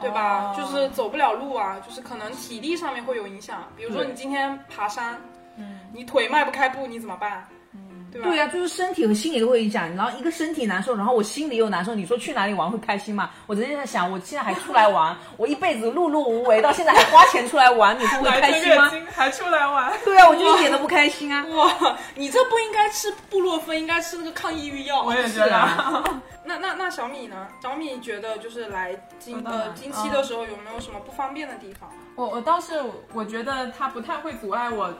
[0.00, 0.52] 对吧？
[0.52, 3.64] 哦就是走不了路啊，就是可能体力上面会有影响。
[3.76, 5.20] 比如说你今天爬山，
[5.56, 7.46] 嗯你腿迈不开步，你怎么办？
[8.12, 8.29] 对吧？
[8.29, 9.94] 对呀、就是身体和心理都会影响。
[9.94, 11.94] 然后一个身体难受，然后我心里又难受。
[11.94, 13.31] 你说去哪里玩会开心吗？
[13.47, 18.88] 我昨天在想，我现在还出来玩，我一辈子碌碌无为，到现在还花钱出来玩，你说会来开心吗？
[18.90, 19.92] 这月经还出来玩？
[20.05, 21.44] 对啊，我就一点都不开心啊。
[21.55, 25.03] 哇，你这不应该吃布洛芬，应该吃那个抗抑郁药。
[25.03, 25.57] 我也觉是得。
[25.57, 26.05] 啊
[26.49, 27.47] 那那那小米呢？
[27.62, 31.90] 小米觉得就是来经呃经期的时候有没有什么不方便的地方？
[32.14, 34.90] 我我倒是我觉得它不太会阻碍我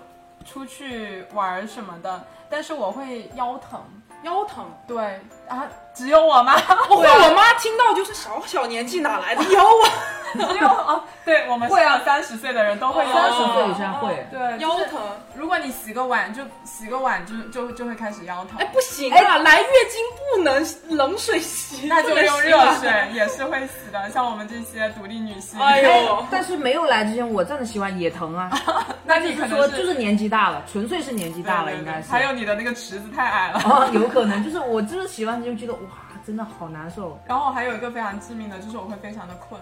[0.45, 3.81] 出去玩儿什么的，但是我会腰疼。
[4.23, 4.67] 腰疼。
[4.87, 6.55] 对啊，只有我吗？
[6.89, 9.91] 我会，我妈听到就是小小年纪哪来的腰啊？
[10.53, 13.39] 只有哦，对我们会啊上三十岁的人都会有三十。
[13.39, 14.27] 岁以上会。
[14.31, 15.01] 对，腰疼。
[15.35, 20.01] 如果你洗个碗就洗个碗就就就会开始腰疼哎，，不行啊，来月经
[20.37, 24.11] 不能冷水洗，那就用热水 也是会洗的。
[24.11, 28.51] 像我们这些独立女性，哎呦，但是没有来之前，我真的洗碗也疼啊。
[29.05, 32.11] 那你可能说就是年纪大了，纯粹是年纪大了，应该是。
[32.11, 33.63] 还有你的那个池子太矮了。
[33.65, 35.81] 哦，有可能就是我就是洗完就觉得哇，
[36.29, 37.19] 真的好难受。
[37.25, 39.59] 然后还有一个非常致命的，就是我会非常的困，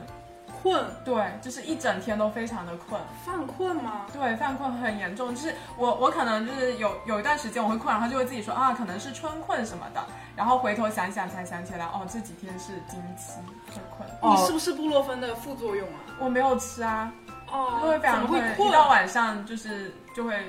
[0.60, 4.06] 困，对，就是一整天都非常的困，犯困吗？
[4.12, 5.32] 对，犯困很严重。
[5.32, 13.34] 就是我我可能就是有有一段时间我会困，然后就会自己说啊，可能是春困什么的，然后回头想想才想起来，哦，这几天是经期
[13.68, 14.08] 会困。
[14.22, 16.18] 哦你是不是布洛芬的副作用啊？
[16.18, 17.12] 我没有吃啊，
[17.48, 20.44] 哦就会非常困一到晚上就是就会。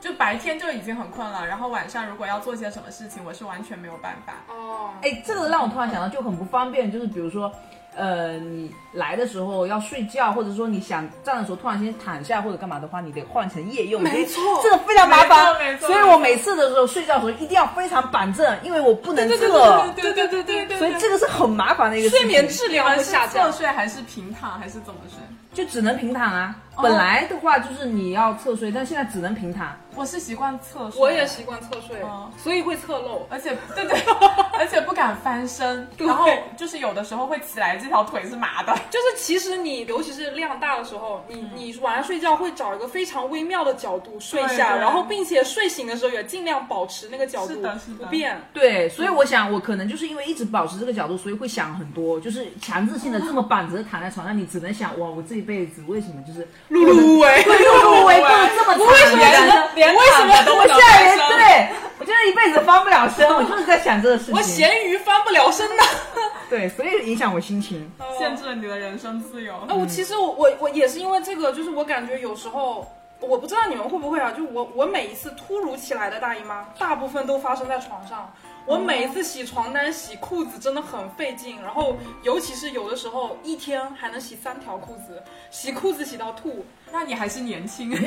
[0.00, 4.32] 就白天就已经很困了，然后晚上如果要做些什么事情，我是完全没有办法。
[4.48, 7.52] 哦，哎，这个让我突然想到，就很不方便，就是比如说，
[7.94, 15.52] 呃，你来的时候要睡觉，或者说你想站的时候突然间躺下或者干嘛的话，你得换成夜用，没错这个非常麻烦。
[15.58, 22.26] 没错没错所以我每次的时候睡觉的时候一定要非常板正，因为我不能对对侧，对对对对对所以这个是很麻烦的一个事情。
[22.26, 23.58] 睡眠质量会是下降侧。
[23.58, 25.18] 睡还是平躺还是怎么睡？
[25.52, 26.54] 就只能平躺啊。
[26.76, 29.76] 哦本来的话就是你要侧睡，但现在只能平躺。
[30.00, 33.26] 我是习惯侧睡，我也习惯侧睡哦，所以会侧漏。
[33.28, 34.00] 而且对对，
[34.58, 38.74] 而且不敢翻身，然后就是有的时候会起来，这条腿是麻的。
[38.88, 44.80] 就是其实你尤其是量大的时候，你你晚上睡觉会找一个非常微妙的角度睡下，对对。
[44.80, 48.06] 然后并且睡醒的时候也尽量保持那个角度是的是的。
[48.06, 48.40] 不变。
[48.54, 64.34] 对，所以我想，我可能就是因为一直保持这个角度，所以会想很多，就是强制性的这么板着躺在床上，你只能想，哇，我这一辈子为什么就是碌碌无为，对碌碌无为，过得这么为什么惨的为什么我现在连对我真的一辈子翻不了身，我就是在想这个事情。
[64.34, 65.82] 我咸鱼翻不了身呐。
[66.48, 67.90] 对，所以影响我心情。
[68.18, 69.54] 限制了你的人生自由。
[69.68, 72.90] 那我其实我我我也是因为这个，就是我感觉有时候。
[73.22, 78.32] 我不知道你们会不会啊，就我我每一次突如其来的大姨妈，大部分都发生在床上。
[78.70, 87.90] 我每次洗床单、洗裤子真的很费劲，然后 尤其是有的时候一天还能洗三条裤子，洗裤子洗到吐，那你还是年轻。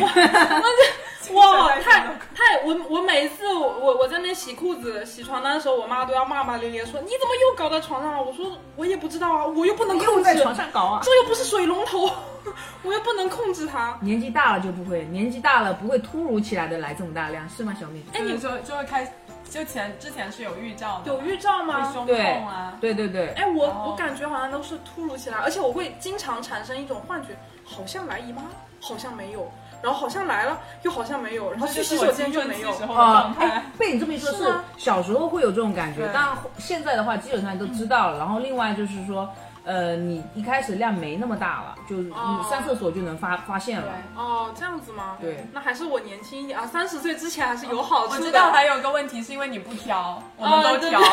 [1.33, 1.99] 哇，太
[2.33, 8.23] 太我我每一次我我我在那边洗裤子、洗床单的时候，我妈都要骂骂咧咧说你怎么又搞到床上了？
[8.23, 11.01] 我说我也不知道啊，我又不能控制，在床上搞啊。
[11.03, 12.09] 这又不是水龙头，
[12.83, 13.97] 我又不能控制它。
[14.01, 18.03] 年纪大了就不会，年纪大了不会突如其来的来这么大量，是吗，小米？
[18.13, 19.09] 哎，你就就会开，
[19.53, 21.91] 就前之前是有预兆的，有预兆会吗？
[21.93, 28.41] 胸对痛啊，对对对，哎，我哦我感觉好像都是突如其来，而且我会经常产生一种幻觉，好像来姨妈，
[28.81, 29.51] 好像没有，
[29.83, 32.71] 然后好像来了，又好像没有，然后去洗手间就没有。
[32.91, 38.17] 啊哎。，被你这么一说，是小时候会有这种感觉对，但现在的话基本上都知道了。
[38.17, 39.29] 然后另外就是说，
[39.65, 43.93] 呃，你一开始量没那么大了，就你哦上厕所就能发发现了。
[44.15, 45.17] 哦，这样子吗？
[45.21, 48.19] 对那还是我年轻一点啊，三十岁之前还是有好处的。
[48.19, 50.99] 我知道还有个问题是因为你不挑， 我们都挑。
[50.99, 51.05] 啊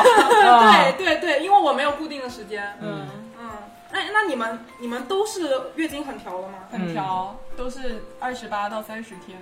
[0.93, 2.65] 对 对对，因为我没有固定的时间。
[2.81, 3.07] 嗯，
[3.39, 3.49] 嗯，
[3.93, 6.55] 那那你们你们都是月经很调的吗？
[6.73, 9.39] 很调，都是二十八到三十天。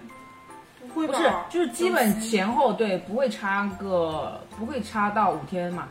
[0.95, 1.15] 不会吧？
[1.19, 5.89] 不是，就是基本前后对，不会差个，不会差到五天嘛。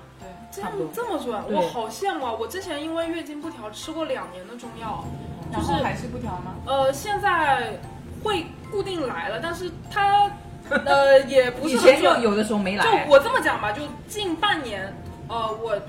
[0.57, 2.31] 对，这样差不多这么准，我好羡慕啊！
[2.31, 5.03] 我之前因为月经不调吃过两年的中药，
[5.51, 6.55] 然后还是不调吗？
[6.65, 7.79] 呃，现在
[8.23, 10.29] 会固定来了，但是它
[10.85, 12.89] 呃也不是以很准前就有的时候没来就。
[13.11, 14.93] 我这么讲吧，就近半年，
[15.29, 15.79] 呃，我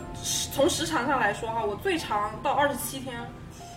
[0.53, 3.17] 从时长上来说哈，我最长到二十七天，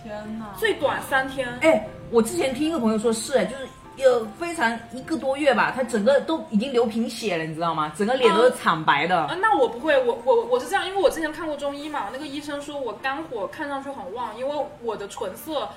[0.02, 0.46] 天呐！
[0.58, 1.48] 最短三天。
[1.62, 7.92] 哎，我之前听一个朋友说是，哎，就是有非常一个多月吧，他整个都已经流贫血了，你知道吗？
[7.96, 9.18] 整个脸都是惨白的。
[9.24, 15.68] 啊，那我不会，我我我是这样，因为我之前看过中医嘛，那个医生说我肝火看上去很旺，因为我的唇色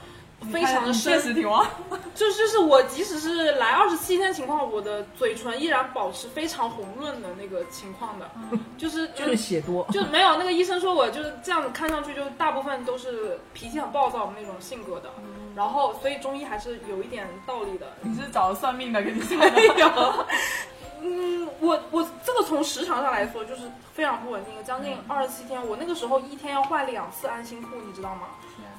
[0.52, 1.66] 非常的深确，实挺旺。
[2.16, 8.30] 就就是我即使是来二十七天情况，我的嘴唇依然保持非常红润的那个情况的，
[8.78, 15.10] 就是 就是血多，就没有那个医生说我就是这样子，看上去就大部分都是脾气很暴躁的那种性格的，
[15.56, 17.88] 然后所以中医还是有一点道理的。
[18.02, 20.26] 你是找算命的给你讲没有，
[21.02, 23.64] 嗯，我我这个从时长上来说就是
[23.94, 28.28] 非常不稳定，将近二十七天，我那个时候一天要换两次安心裤，你知道吗？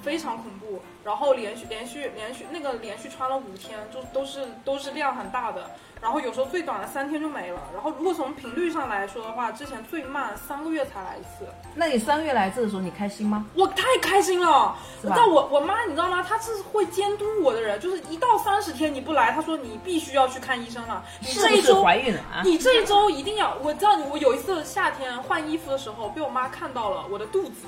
[0.03, 5.69] 非常恐怖，然后连续连续连续那个连续穿了五天，就都是都是量很大的，
[6.03, 13.45] 然后有时候最短的三天就没了，然后如果从频率上来说的话，之前最慢三个月才来一次，那你三个月来一次的时候，你开心吗？
[13.55, 14.77] 我太开心了。
[15.01, 16.23] 是吧但我我妈你知道吗？
[16.23, 22.43] 她是会监督我的人，就是一到三十天你不来，她说你必须要去看医生了，你是不是这一周怀孕了啊？
[22.45, 27.67] 你这一周一定要，我知道你，我有一次夏天换衣服的时候，被我妈看到了我的肚子，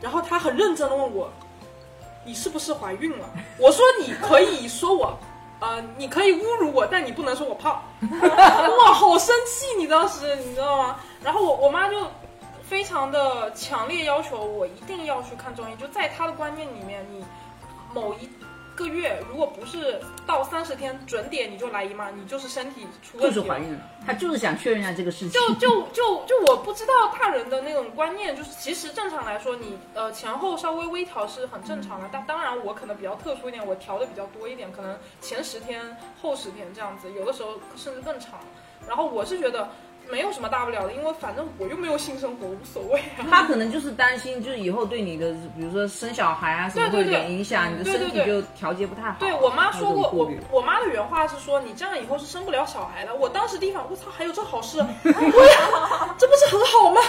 [0.00, 1.30] 然后她很认真的问我，
[2.24, 3.28] 你是不是怀孕了？
[3.58, 5.16] 我说你可以说我，
[5.60, 7.82] 呃，你可以侮辱我，但你不能说我胖。
[8.10, 9.76] 哇，好生气！
[9.78, 10.96] 你当时你知道吗？
[11.22, 12.06] 然后我我妈就
[12.62, 17.24] 非常的强烈要求我一定要去看中医，就在她的观念里面，你
[17.94, 18.28] 某一
[18.74, 23.42] 个月如果不是到三十天准点你就来姨妈，你就是身体出就问题就。
[23.42, 25.30] 是怀孕了，他就是想确认一下这个事情。
[25.30, 32.08] 就就就就我不知道大人的那种观念，就是其实正常来说，你呃前后稍微微调是很正常的。
[32.12, 38.40] 但当然我可能比较特殊一点，我调的比较多一点，可能前十天后十天这样子，有的时候甚至更长。
[38.86, 39.70] 然后我是觉得
[40.10, 43.26] 没有什么大不了的，因为反正我又没有性生活，无所谓啊。
[43.30, 49.16] 他可能就是担心，就是以后对你的，比如说生小孩啊什么会有对对对点影响，你的身体就调节不太好。
[49.18, 53.14] 对我妈说过，我我妈的原话是说，你这样以后是生不了小孩的。
[53.14, 54.78] 我当时第一反应，我操，还有这好事？
[55.02, 57.00] 对呀，这不是很好吗？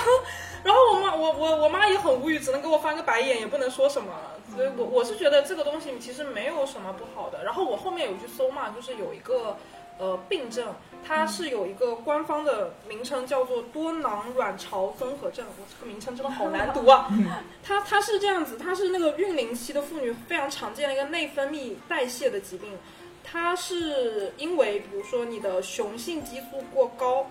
[0.64, 4.08] 然后我妈，我我我妈也很无语，只能给我翻个白眼，也不能说什么。
[4.56, 7.44] 所以我我是觉得这个东西其实没有什么不好的。
[7.44, 9.56] 然后我后面有去搜嘛，就是有一个
[10.00, 10.66] 呃病症，
[11.08, 15.46] 它是有一个官方的名称叫做多囊卵巢综合症。
[15.46, 17.08] 我这个名称真的好难读啊！
[17.64, 22.72] 它它是这样子，它是那个孕龄期的妇女非常常见的一个内分泌代谢的疾病。
[23.24, 27.28] 它是因为比如说你的雄性激素过高，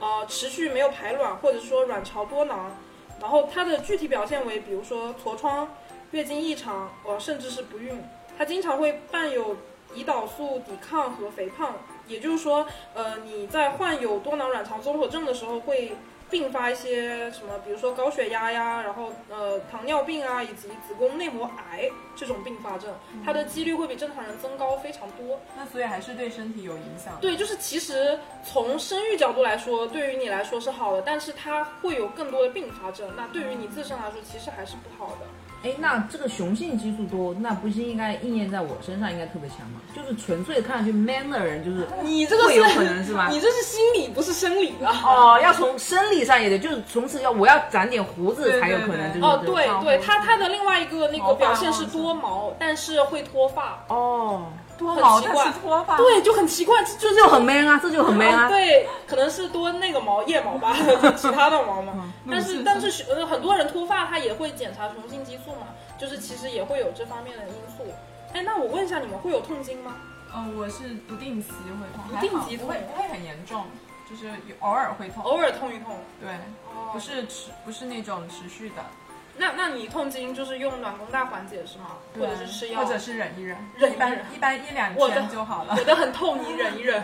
[0.00, 2.76] 呃，持续没有排卵，或者说卵巢多囊，
[3.20, 5.68] 然后它的具体表现为比如说痤疮、
[6.10, 8.02] 月经异常，呃，甚至是不孕。
[8.36, 9.56] 它经常会伴有
[9.94, 11.74] 胰岛素抵抗和肥胖，
[12.06, 15.96] 也就是说，呃，你在患有多囊卵巢综合症的时候会。
[16.30, 22.92] 并发一些什么，比如说高血压呀，然后呃糖尿病啊，以及子宫内膜癌这种并发症，
[23.24, 25.38] 它的几率会比正常人增高非常多。
[25.54, 27.18] 那所以还是对身体有影响。
[27.20, 35.26] 对，就是其实从生育角度来说，对于你来说是好的，但是它会有更多的并发症，那对于你自身来说其实还是不好的。
[35.64, 39.80] 哎，那这个雄性激素多，那不是应该应验在我身上应该特别强吗？
[39.96, 43.28] 就是纯粹看上去 man 的人，就是你这个会有是可能是吧？
[43.30, 44.92] 你这是心理不是生理啊。
[45.02, 54.46] 哦，要从生理上也得，就是从此要我要长点胡子才有可对对能就是哦，对对，毛胡它它的另外一个那个表现是多毛，但是会脱发，哦，
[54.78, 58.48] 多毛，很奇怪但是脱发，对，就很奇怪，就这就很 man 啊，这就很 man 啊。
[58.48, 62.12] 对，可能是多那个毛腋毛吧， 就其他的毛嘛。
[62.30, 65.68] 但是是但是呃很多人脱发，他也会检查雄性激素嘛，
[65.98, 67.84] 就是其实也会有这方面的因素。
[68.32, 69.94] 哎，那我问一下，你们会有痛经吗？
[70.34, 73.66] 嗯，我是不定期会痛，不定期痛不会不会很严重，
[74.10, 75.22] 就是有偶尔会痛。
[75.22, 75.96] 偶尔痛一痛。
[76.20, 76.30] 对，
[76.74, 78.76] 哦不是持不是那种持续的，
[79.36, 81.96] 那那你痛经就是用暖宫带缓解是吗？
[82.18, 82.80] 或者是吃药？
[82.80, 85.84] 或者是忍一忍，一般忍一忍一般一两天就好了我。
[85.84, 87.02] 的很痛，你忍一忍。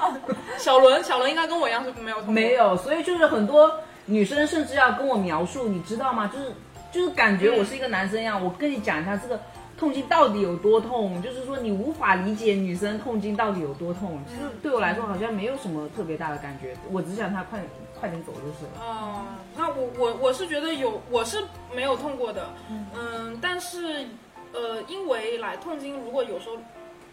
[0.58, 2.32] 小伦，小伦应该跟我一样是没有痛。
[2.34, 3.72] 没有，所以就是很多
[4.04, 6.30] 女生甚至要跟我描述，你知道吗？
[6.32, 6.52] 就是
[6.92, 9.40] 就是感觉我是一个男生一样，我跟你讲一下这个
[9.78, 14.20] 痛经到底有多痛，就是说你无法理解女生痛经到底有多痛。
[14.28, 17.58] 其实对我来说好像没有什么特别大的感觉，我只想她快
[18.00, 18.80] 快点走就是了。
[18.80, 19.22] 哦，
[19.56, 21.38] 那我我我是觉得有，我是
[21.74, 22.48] 没有痛过的，
[22.94, 24.06] 嗯但是
[24.52, 26.56] 呃，因为来痛经，如果有时候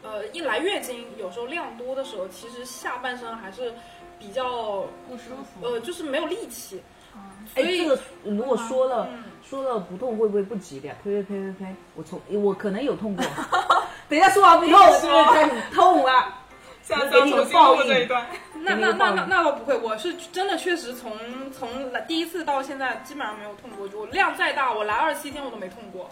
[0.01, 3.73] 呃一来月经，有时候量多的时候，其实下半身还是
[4.17, 5.67] 比较不舒服。
[5.67, 6.81] 呃，就是没有力气，
[7.55, 10.95] 哎，所以这个如果说了、嗯说了不痛，会不会不吉利啊？
[11.05, 11.75] 呸呸呸呸呸！
[11.95, 13.25] 我从我可能有痛过，
[14.09, 16.43] 等一下说完不痛，是不是开始痛啊？
[16.87, 18.27] 下次要重新录这一段。
[18.63, 26.09] 那那那那那倒不会，我是真的确实从从来第一次到现在基本上没有痛过，就我量再大，我来二十七天我都没痛过。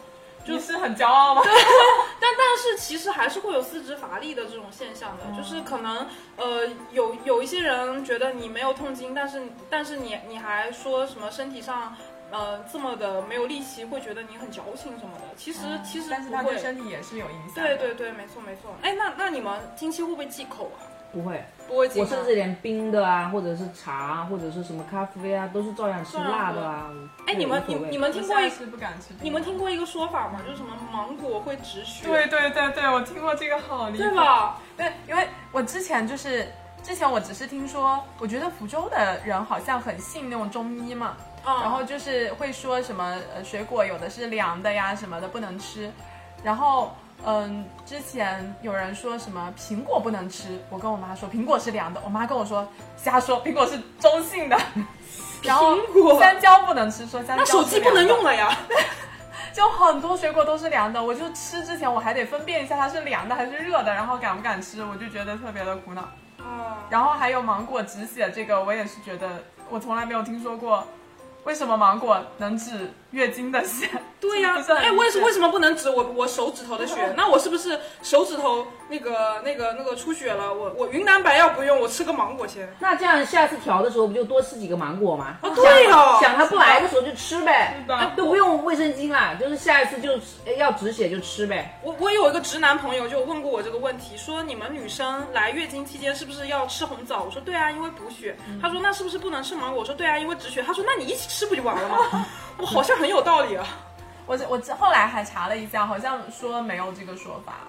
[0.47, 1.41] 你是很骄傲吗？
[2.21, 6.05] 但但是其实还是会有四肢乏力的这种现象的，就是可能
[6.37, 11.95] 呃有有一些人觉得你没有痛经，但是但是你你还说什么身体上
[12.31, 15.23] 呃这么的没有力气，会觉得你很矫情什么的。
[15.37, 16.43] 其实、其实但是不会。
[16.43, 17.63] 它对身体也是有影响。
[17.63, 18.75] 对对对，没错没错。
[18.81, 20.93] 哎，那那你们经期会不会忌口啊？
[21.13, 22.05] 不会，不会忌吗？
[22.05, 26.89] 我甚至连冰的啊，或者是茶啊，或者是什么咖啡啊，都是照样吃辣的啊。
[27.25, 29.13] 哎，你们你你们听过一我现在是不敢吃。
[29.21, 30.41] 你们听过一个说法吗？
[30.45, 34.03] 就是什么芒果会止血，对对对对，我听过这个好离谱。
[34.03, 34.59] 对吧？
[34.75, 36.45] 对，因为我之前就是
[36.83, 41.15] 之前我只是听说，我觉得福州的人好像很信那种中医嘛，
[41.45, 45.91] 嗯，然后就是会说什么呃水果有的是凉的呀什么的不能吃，
[46.43, 52.67] 然后嗯之前有人说什么苹果不能吃，我跟我妈说苹果是凉的，我妈跟我说
[52.97, 54.57] 瞎说苹果是中性的，
[55.43, 56.19] 然后苹果。
[56.19, 58.57] 香蕉不能吃，说香蕉那手机不能用了，了呀。
[59.53, 66.01] 就很多水果都是凉的，我就吃之前我还得分辨一下它是凉的还是热的，然后敢不敢吃，我就觉得特别的苦恼。
[66.39, 70.85] 哦，然后还有芒果止血，这个我也是觉得我从来没有听说过，
[71.45, 73.89] 为什么芒果能治月经的血？
[74.19, 76.95] 对呀、 哎，为理解为什么不能指我我手指头的血？
[77.15, 80.53] 那我是不是手指头那个那个那个出血了？
[80.53, 82.67] 我我云南白药不用，我吃个芒果先。
[82.79, 85.37] 那这样下次调的时候不就多吃几个芒果吗？
[85.41, 90.09] 啊，对哦，想他不来的时候就吃呗，是的哎都不用卫生巾啦，就是下一次就
[90.57, 91.79] 要止血就吃呗。
[91.83, 97.23] 我我有一个直男朋友就问过我这个问题，说你们女生来月经期间是不是要吃红枣？
[97.23, 98.35] 我说对啊，因为补血。
[98.61, 99.79] 他说那是不是不能吃芒果？
[99.81, 100.63] 我说对啊，因为止血。
[100.63, 102.25] 他说那你一起吃不就完了吗？
[102.57, 103.65] 我好像很有道理啊。
[104.27, 107.59] 我我后来还查了一下，好像说没有这个说法，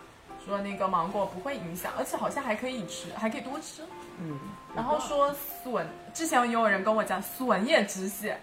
[0.45, 3.83] 说那个芒果不会影响，而且好像还可以吃，还可以多吃。
[4.19, 4.39] 嗯，
[4.75, 8.41] 然后说笋，之前也有人跟我讲笋也止血，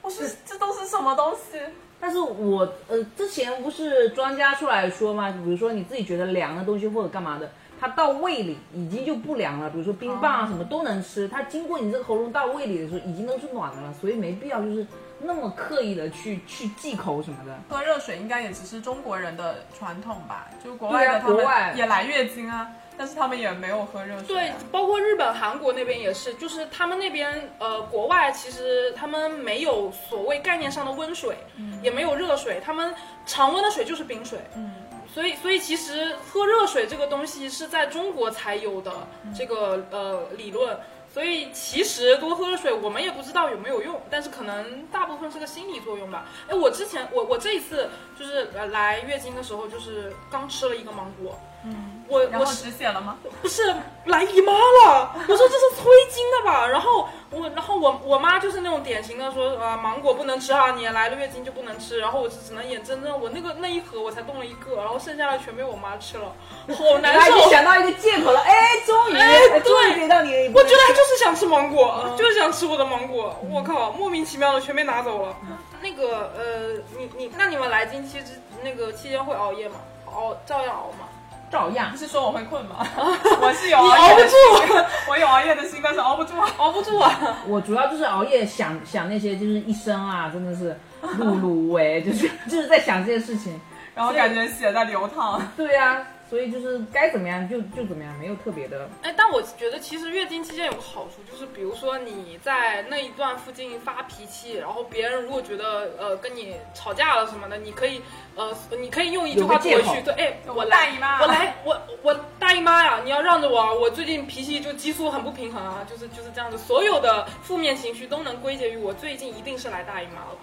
[0.00, 1.58] 我说这都是什么东西？
[1.98, 7.50] 但是我呃之前不是专家出来说嘛，比如说你自己觉得凉的东西或者干嘛的，
[7.80, 14.86] 它到胃里已经就不凉了，比如说冰棒啊什么都能吃，它经过你这个喉咙到胃里的时候已经都是暖的了，所以没必要就是
[15.22, 17.58] 那么刻意的去去忌口什么的。
[17.68, 20.48] 喝热水应该也只是中国人的传统吧？
[20.64, 31.36] 就国外的他们国外也来月经啊，但是他们也没有喝热水、对啊。，包括日本、韩国那边也是，就是他们那边呃，国外其实他们没有所谓概念上的温水，
[31.82, 32.94] 也没有热水，他们
[33.26, 34.38] 常温的水就是冰水。
[34.56, 34.72] 嗯，
[35.12, 38.92] 所以，所以其实喝热水这个东西是在中国才有的
[39.36, 40.76] 这个呃理论。
[41.12, 46.24] 所以其实多喝热水，我们也不知道有没有用，但是可能大部分是个心理作用吧。
[46.48, 47.88] 哎，我之前我我这一次
[48.18, 53.18] 就是呃来月经的时候，就是刚吃了一个芒果，嗯，我我是止血了吗？
[53.42, 56.66] 不是来姨妈了，我说这是催经的吧？
[56.66, 61.98] 然后我，然后我我妈就是那种典型的说啊，芒果不能吃啊，你来了月经就不能吃。
[61.98, 66.32] 然后我就只能眼睁睁，我那个那一盒我才动了一个，然后剩下的全被我妈吃了，
[66.76, 67.50] 好难 受已经受。
[67.50, 68.52] 想到一个借口了，哎，
[68.84, 70.48] 终于，哎哎终于对给到你。
[70.48, 73.36] 我觉得她就是想吃芒果，就是想吃我的芒果。
[73.48, 75.36] 我靠，莫名其妙的全被拿走了。
[75.80, 79.76] 那个呃，你你那你们来经期之那个期间会熬夜吗？
[80.12, 81.06] 熬照样熬吗？
[81.50, 81.96] 照样不。
[81.96, 82.86] 是说我会困吗？
[83.42, 86.32] 我是有熬夜的熬不心， 我有熬夜的心，但是熬不住。
[86.58, 87.38] 熬不住啊！
[87.46, 90.76] 我主要就是熬夜想想那些，就是一生啊，真的是
[91.18, 93.58] 碌碌无为，就是就是在想这些事情。
[93.94, 95.42] 然后感觉血在流淌。
[95.56, 98.88] 对呀、所以就是该怎么样就就怎么样，没有特别的。
[99.02, 108.00] 哎，但我觉得其实月经期间有个好处，就是比如说你在那一段附近发脾气，然后别人如果觉得呃跟你吵架了什么的，你可以
[108.36, 120.36] 呃你可以用一句话有个借口回去，对，哎，我我来大姨妈我来，我我大姨妈呀，你要让着我啊，我最近脾气就激素很不平衡啊，就是就是这样子，所有的负面情绪都能归结于我最近一定是来大姨妈了。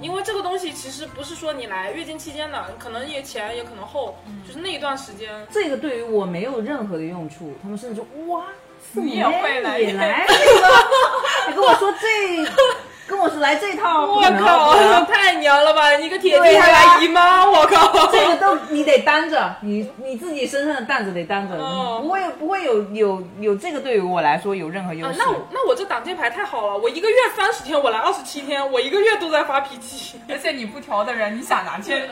[0.00, 5.46] 因为这个东西其实不是说你来月经期间的，可能也前也可能后，就是那一段时间。
[5.50, 8.44] 这个对于我没有任何的用处，他们甚至说哇，
[8.92, 10.68] 你也会来你来这个，
[11.48, 12.44] 你跟我说这，
[13.06, 15.92] 跟我说来这套，我靠，太娘了吧！
[15.96, 18.06] 你个铁弟还来姨妈，我靠！
[18.10, 25.18] 这个都你得担着，你你自己身上的担子得担着，哦不会不会有有有这个对于我来说有任何优啊，势。
[25.18, 30.20] 那我那我这挡箭牌太好了，我一个月三十天，我来二十七天，我一个月都在发脾气。
[30.28, 32.08] 而且你不调的人，你想拿去对。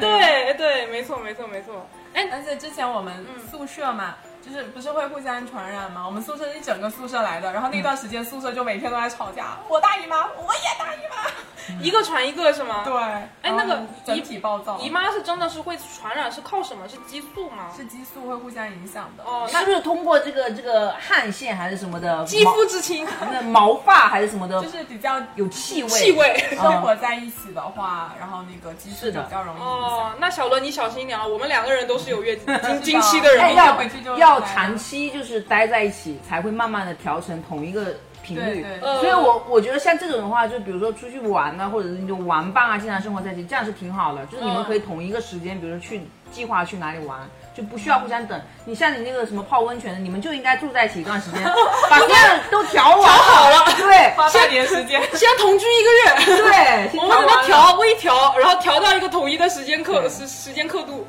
[0.00, 1.86] 对对，没错没错没错。
[2.14, 4.14] 哎，而且之前我们宿舍嘛，
[4.44, 6.04] 就是不是会互相传染吗？
[6.06, 11.30] 我们宿舍一整个宿舍来的，然后那段时间宿舍就每天都在吵架，我大姨妈，我也大姨妈。
[11.82, 12.82] 一个传一个是吗？
[12.82, 12.94] 对，
[13.42, 16.88] 哎那个整体暴躁，姨妈是真的是会传染，是靠什么？
[16.88, 17.70] 是激素吗？
[17.76, 19.24] 是激素会互相影响的。
[19.24, 25.88] 哦，那是不是通过这个这个汗腺还是什么的肌肤之亲，毛 那毛发还是什么的，就是比较有气味？
[25.90, 26.42] 气味。
[26.58, 31.26] 生活在一起的话，然后那个激素是的比较容易影哦。，那小伦你小心一点啊！
[31.26, 32.46] 我们两个人都是有月经
[32.80, 38.64] 经期的人要回去就要来了长期就是待在一起，才会慢慢的调成同一个频率。
[38.80, 44.24] 所以我我觉得像这种的话，就比如说出去玩呢，或者是那种玩伴啊，经常生活在一起，这样是挺好的。
[44.26, 47.18] 就是你们嗯可以同一个时间，比如说去计划去哪里玩，
[47.54, 48.40] 就不需要互相等。
[48.64, 51.42] 你像你那个什么泡温泉的，你们就应该住在一起一段时间，
[51.88, 52.14] 把所有
[52.50, 53.64] 都调完好了。
[53.78, 61.06] 对花半年时间， 先同居一个月，对， 我们怎么调微调，然后调到一个统一的时间刻时时间刻度。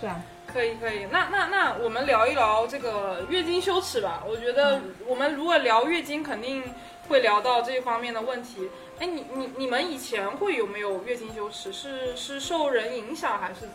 [0.00, 0.16] 是啊，
[0.52, 4.22] 可以可以，那那那我们聊一聊这个月经羞耻吧。
[4.28, 6.62] 我觉得我们如果聊月经，肯定
[7.08, 8.68] 会聊到这一方面的问题。
[8.98, 11.72] 哎，你你你们以前会有没有月经羞耻？
[11.72, 13.68] 是是受人影响还是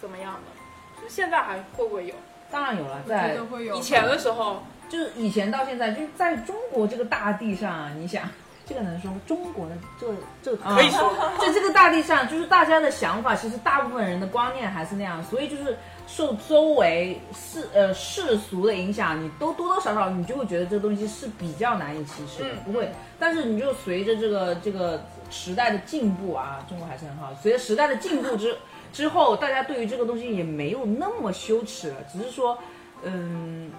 [0.00, 1.02] 怎么样的？
[1.02, 2.14] 就现在还会不会有？
[2.50, 8.28] 当然有了，觉在得会有以前的时候，就是以前到现在，就是在中国这个大地上啊，你想，
[8.66, 15.76] 这个能说吗中国的这个这个可以说 在这个大地上，就是大家的想法，其实大部分人的观念还是那样，所以就是
[16.14, 22.90] 受周围世呃世俗的影响，你都多多少少你就会觉得这个东西是比较难以启齿的，嗯不会。
[23.18, 27.32] 但是你就随着这个这个时代的进步啊，中国还是很好。
[27.40, 28.54] 随着时代的进步之
[28.92, 32.58] 之后，大家对于这个东西也没有那么羞耻了，只是说，
[33.04, 33.70] 嗯，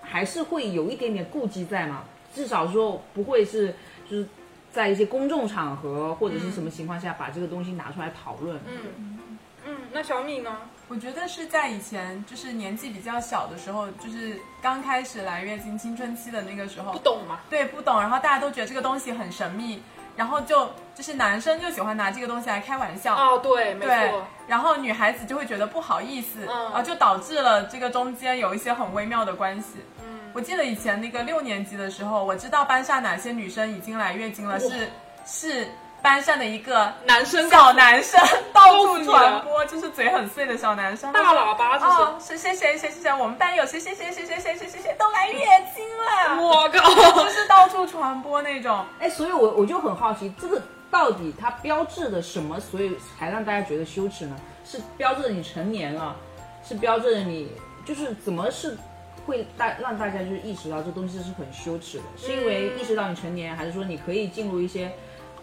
[0.00, 2.04] 还是会有一点点顾忌在嘛，
[2.34, 3.74] 至少说不会是
[4.10, 4.26] 就是
[4.72, 8.58] 在一些公众场合或者是什么情况下把这个东西拿出来讨论。
[8.66, 9.18] 嗯
[9.66, 10.56] 嗯，那小米呢？
[10.86, 17.40] 我觉得是在以前，就是年纪比较小的时候，就是刚开始来月经青春期的那个时候不，懂嘛？
[17.48, 19.82] 对，不懂，然后大家都觉得这个东西很神秘，
[20.14, 29.76] 然后就就是男生就喜欢拿这个东西来开玩笑，哦，对，没错。，然后女孩子就会觉得不好意思，嗯然后就导致了这个中间有一些很微妙的关系。
[30.04, 34.90] 嗯，我记得以前那个六年级的时候，我知道班上哪些女生已经来月经了，哇是
[35.26, 35.68] 是
[36.04, 38.20] 班上的一个男生小男生
[38.52, 41.92] 到处传播，就是嘴很碎的小男生，大喇叭就是。
[41.92, 45.40] 哦，是谁谁谁谁谁，我们班有谁谁谁谁谁谁谁谁谁都来月
[45.74, 47.24] 经了，我靠！
[47.24, 48.84] 就是到处传播那种。
[49.00, 54.36] 哎，所以我我就很好奇，这个到底它标志的什么，所以才让大家觉得羞耻呢？
[54.62, 56.14] 是标志着你成年了，
[56.62, 57.50] 是标志着你
[57.86, 58.76] 就是怎么是
[59.24, 62.04] 会大让大家就是意识到这东西是很羞耻的？
[62.18, 64.92] 是因为意识到你成年，还是说你可以进入一些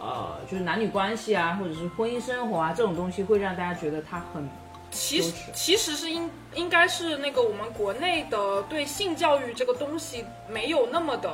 [0.02, 4.50] 呃就是男女关系啊，或者是婚姻生活啊这种东西，会让大家觉得他很
[4.90, 11.32] 其实其实是应应该是那个我们国内的对性教育这个东西没有那么的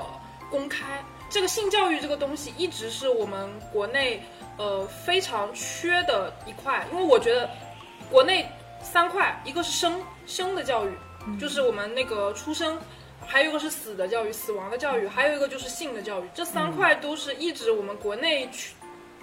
[0.51, 1.01] 公开。
[1.30, 4.22] 这个性教育这个东西一直是我们国内
[4.57, 7.49] 呃非常缺的一块，因为我觉得
[8.11, 8.45] 国内
[8.82, 10.91] 三块，一个是生生的教育，
[11.39, 12.78] 就是我们那个出生。
[13.28, 18.73] 还有一个是死的教育，死亡的教育，还有一个就是性的教育，这三块都是一直我们国内去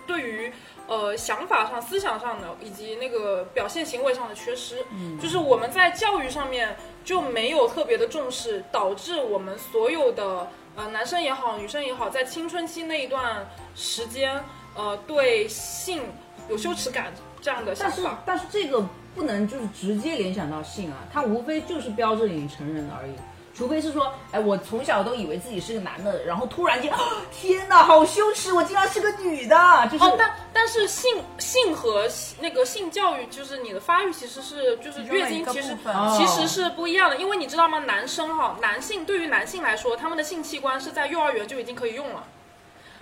[0.06, 0.52] 对于
[0.86, 10.46] 呃想法上、思想上的以及那个表现行为上的缺失，嗯，就是我们在教育上面就没有特别的重视，导致我们所有的
[10.76, 14.38] 呃男生也好，女生也好，在青春期那一段时间，
[14.76, 16.02] 呃，对性
[16.50, 18.22] 有羞耻感这样的想但是法。
[18.26, 23.12] 但是这个不能就是直接联想到性啊，它无非就是标志你成人而已。
[23.54, 26.98] 除非是说，哎，我从小都以为自己是个男的，然后突然间，啊
[27.30, 32.08] 天哪，好羞耻，我竟然是个女的，就是、哦，但但是性性和
[32.40, 35.76] 那个性教育，就是你的发育其实是就是月经其实
[36.16, 37.78] 其实是不一样的，因为你知道吗？
[37.78, 42.24] 男生哈，男性对于男性来说，他们的性器官是在幼儿园就已经可以用了，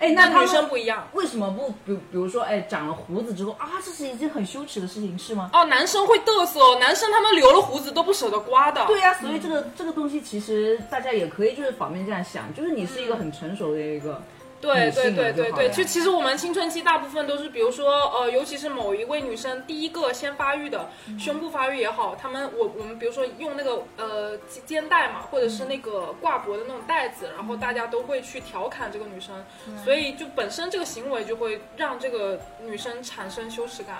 [0.03, 1.07] 哎，那他女生不一样。
[1.13, 5.49] 为什么不比比如说，哎，长了胡子之后啊，这是一件很羞耻的事情，是吗？
[5.53, 8.85] 哦，男生会嘚瑟哦，男生他们留了胡子都不舍得刮的。
[8.85, 14.21] 对呀、所以这个、这个东西其实大家也可以就是反面这样想，就是你是一个很成熟的一个，
[14.63, 20.89] 对对对对对，就其实我们青春期大部分都是，比如说呃，尤其是某一位女生第一个先发育的，
[21.19, 29.45] 胸部发育也好，她们我我们比如说用那个呃肩肩带嘛，或者是那个挂脖的那种带子，然后大家都会去调侃这个女生，
[29.83, 33.97] 所以就本身这个行为就会让这个女生产生羞耻感。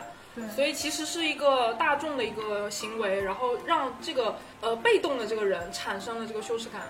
[0.56, 6.82] 所以其实是一个大众的一个行为，然后让这个呃被动的这个人产生了这个羞耻感。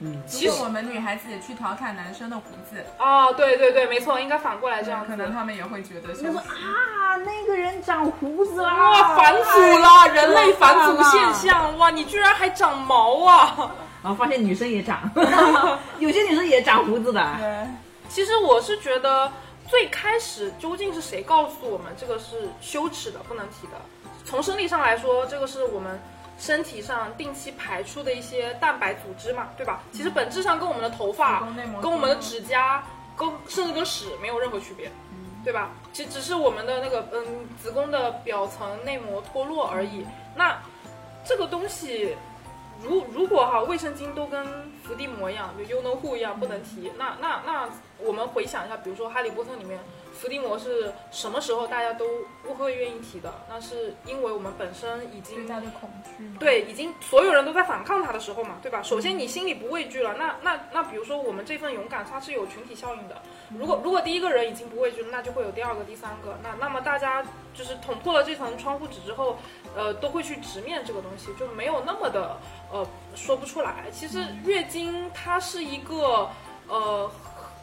[0.00, 5.10] 嗯，其实我们女孩子也去调侃男生的胡子，哦，对对对，没错，应该反过来这样子。
[5.10, 6.40] 可能他们也会觉得羞就说。
[6.40, 13.72] 啊，那个人长胡子啦，哇，返祖了，人类返祖现象，哇，你居然还长毛啊！
[14.00, 15.10] 然 后发现女生也长，
[15.98, 17.20] 有些女生也长胡子的。
[17.40, 17.66] 对，
[18.08, 19.32] 其实我是觉得，
[19.66, 23.72] 最开始究竟是谁告诉我们这个是羞耻的、不能提的？
[24.24, 26.00] 从生理上来说，这个是我们
[26.38, 29.82] 身体上定期排出的一些蛋白组织嘛，对吧？
[29.92, 31.46] 其实本质上跟我们的头发
[31.82, 32.82] 跟我们的指甲、
[33.16, 34.90] 跟甚至跟屎没有任何区别。
[35.44, 35.70] 对吧？
[35.94, 40.04] 其实只是我们的那个嗯子宫的表层内膜脱落而已。
[40.36, 40.60] 那
[41.24, 42.14] 这个东西，
[42.82, 44.44] 如如果哈卫生巾都跟
[44.82, 47.68] 伏地魔一样，就 you know who 一样不能提，那那那
[47.98, 49.78] 我们回想一下，比如说《哈利波特》里面
[50.18, 52.04] 伏地魔是什么时候大家都
[52.42, 53.32] 不会愿意提的？
[53.48, 56.28] 那是因为我们本身已经对他的恐惧。
[56.40, 58.82] 对，已经所有人都在反抗他的时候嘛，对吧？
[58.82, 63.22] 首先你心里不畏惧了，那那那比如说我们这份勇敢，它是有群体效应的。
[63.56, 66.36] 如果如果第一个人已经不畏惧了，那就会有第二个、第三个。
[66.42, 69.38] 那那么大家就是捅破了这层窗户纸之后，
[69.76, 72.36] 呃，都会去直面这个东西，就没有那么的
[72.72, 73.84] 呃说不出来。
[73.92, 76.28] 其实月经它是一个
[76.68, 77.10] 呃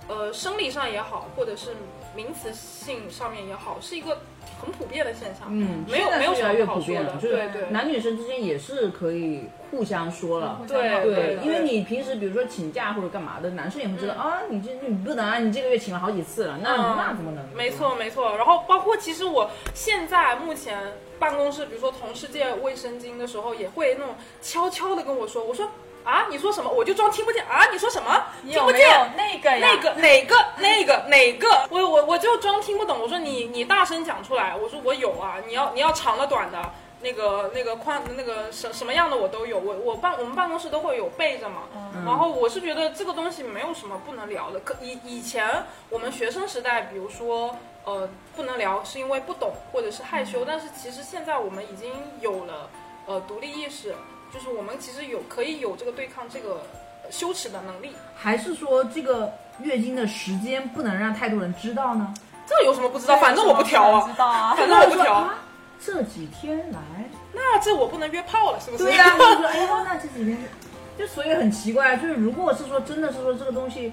[0.07, 1.75] 呃生理上也好，或者是
[2.15, 4.19] 名词性上面也好，是一个
[4.59, 5.47] 很普遍的现象。
[5.49, 10.61] 嗯，没有现在没有越来越普遍了，就是对对男女生之间也是可以互相说了。
[10.67, 17.45] 对对对，因为你平时比如说请假或者干嘛的，男生也会知道、啊，你这你不能啊，你这个月请了好几次了，那、嗯那怎么能？
[17.53, 18.35] 没错，没错。
[18.37, 20.79] 然后包括其实我现在目前
[21.19, 25.69] 办公室，比如说同事借卫生巾的时候，也会那种悄悄的跟我说，我说
[26.05, 26.69] 啊，你说什么？
[26.69, 28.23] 我就装听不见啊，你说什么？
[28.47, 28.81] 听不见。
[28.81, 29.67] 有有那个呀？
[29.67, 32.99] 那个哪个那个哪个，我我我就装听不懂。
[33.01, 34.55] 我说你你大声讲出来。
[34.55, 36.61] 我说我有啊，你要你要长的短的，
[37.01, 39.57] 那个那个宽那个什什么样的我都有。
[39.57, 41.63] 我我办我们办公室都会有备着嘛。
[42.05, 44.59] 然后我是觉得这个东西没有什么不能聊的。
[44.59, 45.49] 可以以前
[45.89, 52.69] 我们学生时代，比如说呃不能聊是因为不懂或者是害羞，但是其实现在我们已经有了
[53.07, 53.95] 呃独立意识，
[54.35, 56.61] 就是我们其实有可以有这个对抗这个
[57.03, 57.91] 呃羞耻的能力。
[58.13, 59.31] 还是说这个
[59.61, 62.13] 月经的时间不能让太多人知道呢？
[62.45, 63.15] 这有什么不知道？
[63.17, 64.17] 反正我不调啊知。
[64.19, 64.53] 道啊。
[64.55, 65.35] 反正 我不调，啊，
[65.79, 66.79] 这几天来，
[67.33, 68.83] 那这我不能约炮了，是不是？
[68.83, 70.37] 对呀、就是说，哎 呀，那这几天
[70.97, 73.91] 就所以很奇怪，就是如果是说真的是说这个东西，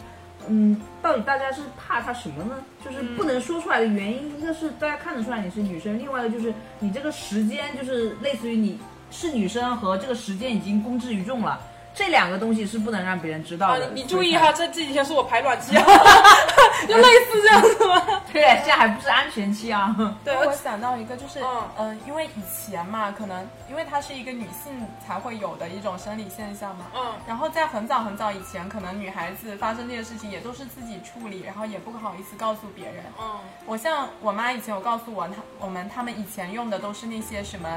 [0.49, 2.57] 嗯，到底大家是怕它什么呢？
[2.85, 8.79] 就是不能说出来的原因，一个是大家看得出来你是女生，另外一个就是你这个时间就是类似于你
[9.13, 11.61] 是女生和这个时间已经公之于众了。
[11.95, 15.85] 这两个东西是不能让别人知道啊的。，你你注意哈，这这几天是我排卵期啊，
[16.89, 18.03] 就类似这样子吗？
[18.33, 19.95] 对，现在还不是安全期啊。
[20.25, 24.73] 对，我想到一个，就是嗯嗯、因为以前嘛，可能因为它是一个女性
[25.07, 33.05] 才会有的一种生理现象嘛，嗯然后在很早很早以前，可能女孩子发生这些事情也都是自己处理，然后也不好意思告诉别人。
[33.21, 37.69] 嗯我像我妈以前有告诉我，她我们他们以前用的都是那些什么，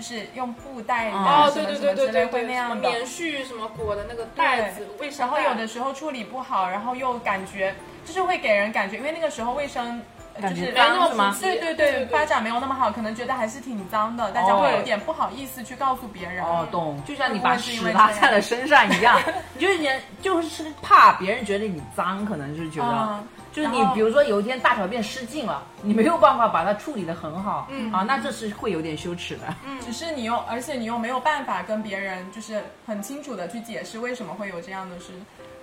[0.00, 2.88] 就是用布袋哦呀、哦，对对什么什对对对对，么之类会那样的。
[2.88, 7.74] 棉絮什么裹的那个袋子，卫生然后有的时候处理不好，然后又感觉
[8.06, 10.00] 就是会给人感觉，因为那个时候卫生。
[10.32, 16.42] 呃感觉就是脏是吗对对对对对发展没有那么好，可能觉得还是挺脏的，大家会哦有点不好意思去告诉别人。
[16.44, 19.20] 哦，懂，就像你把屎拉在了身上一样，
[19.54, 19.88] 你就是你
[20.22, 29.42] 就是怕别人觉得你脏，可能就是觉得，嗯就是你比如说有一天大小便失禁了，你没有办法把它处理的很好，嗯啊，那这是会有点羞耻的。
[29.64, 35.12] 嗯 只是你又，而且你又没有办法跟别人就是很清楚的去解释为什么会有这样的事，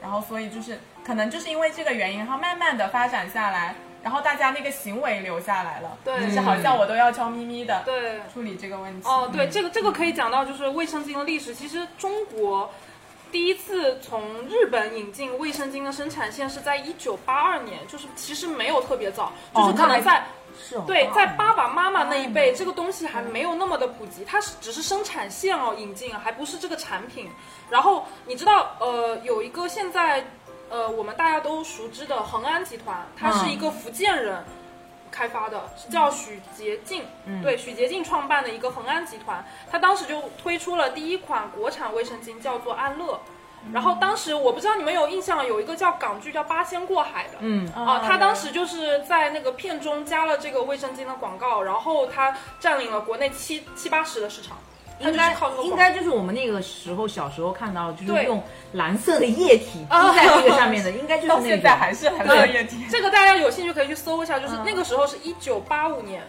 [0.02, 8.20] 然后所以就是可能就是因为这个原因，然后慢慢的发展下来，然后大家那个行为留下来了，对就是好像我都要悄咪咪的对。
[8.34, 9.08] 处理这个问题。
[9.08, 11.56] 哦，对，这个这个可以讲到就是卫生巾的历史。
[11.56, 12.70] 其实中国
[13.32, 20.26] 第一次从日本引进卫生巾的生产线是在一九八二年，就是其实没有特别早，就是可能在、
[20.86, 27.30] 对在爸爸妈妈那一辈，这个东西还没有那么的普及，它是只是生产线哦引进，还不是这个产品。
[27.70, 30.26] 然后你知道，呃，有一个现在
[30.70, 34.44] 呃我们大家都熟知的恒安集团，它是一个福建人。
[35.12, 37.06] 开发的是叫许洁静，
[37.42, 43.20] 对，许洁静创办的一个恒安集团，他当时就推出了第一款国产卫生巾，叫做安乐。
[43.74, 47.68] 然后当时我不知道你们有印象，有一个叫港剧叫《八仙过海》的，嗯。
[47.74, 54.58] 啊，他当时就是在那个片中加了这个卫生巾的广告，然后他占领了国内七七八十的市场，
[55.00, 58.42] 应该应该就是我们那个时候小时候看到，就是用
[58.74, 61.76] 蓝色的液体滴在这个上面的，应该就是到现在。
[61.76, 62.86] 还是蓝色液体。
[62.90, 66.22] 这个大家有兴趣可以去搜一下，就是那个时候是一九八五年。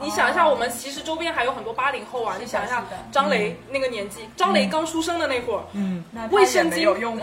[0.00, 5.64] 你你想一下，我们其实周边还有很多八零后啊，你想一下张雷那个年纪，张雷刚出生的那会儿，
[6.10, 7.22] 那卫生巾有用吗，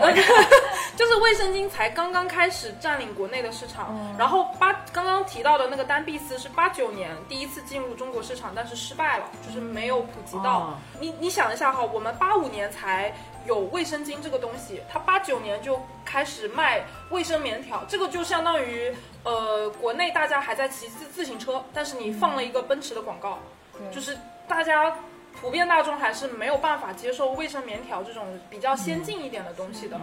[0.96, 10.60] 就是卫生巾才刚刚开始占领国内的市场，然后八刚刚提到的那个丹碧丝是八九年第一次进入中国市场，但是失败了，就是没有普及到。
[10.60, 13.12] 哦你你想一下哈，我们八五年才
[13.44, 16.80] 有卫生巾这个东西，它八九年就开始卖
[17.10, 23.40] 卫生棉条，这个就相当于呃国内大家还在骑自自行车，但是你放了一个奔驰的广告，
[23.92, 24.16] 就是
[24.46, 24.94] 大家。
[25.40, 30.00] 普遍大众还是没有办法接受卫生棉条这种比较先进一点的东西的。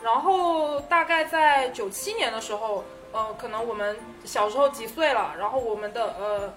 [0.00, 6.52] 然后大概在九七年的时候，呃，可能我们小时候几岁了，然后我们的呃，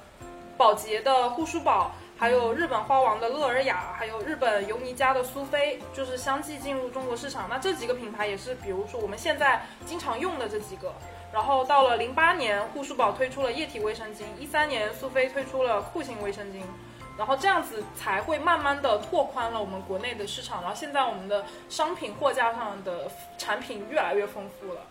[0.58, 7.48] 宝洁的护舒宝，还有日本花王的乐尔雅，还有日本尤妮佳的苏菲，就是相继进入中国市场。
[7.50, 10.94] 那这几个品牌也是，比如说我们现在经常用的这几个。
[11.34, 16.62] 然后到了零八年，护舒宝推出了液体卫生巾，一三年苏菲推出了裤型卫生巾。
[17.22, 23.08] 然后这样子才会慢慢的拓宽了我们国内的市场，然后现在我们的商品货架上的
[23.38, 24.82] 产品越来越丰富了。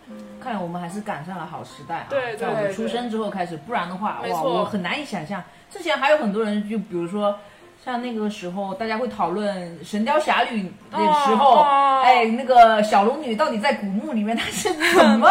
[0.41, 2.07] 看来我们还是赶上了好时代啊！
[2.09, 5.43] 对对在我们出生之后开始，不然的话，哇，我很难以想象。
[5.73, 7.37] 之前还有很多人，就比如说。
[7.83, 11.63] 像那个时候，大家会讨论《神雕侠侣》的时候，
[12.03, 15.27] 哎，那个小龙女到底在古墓里面她是怎么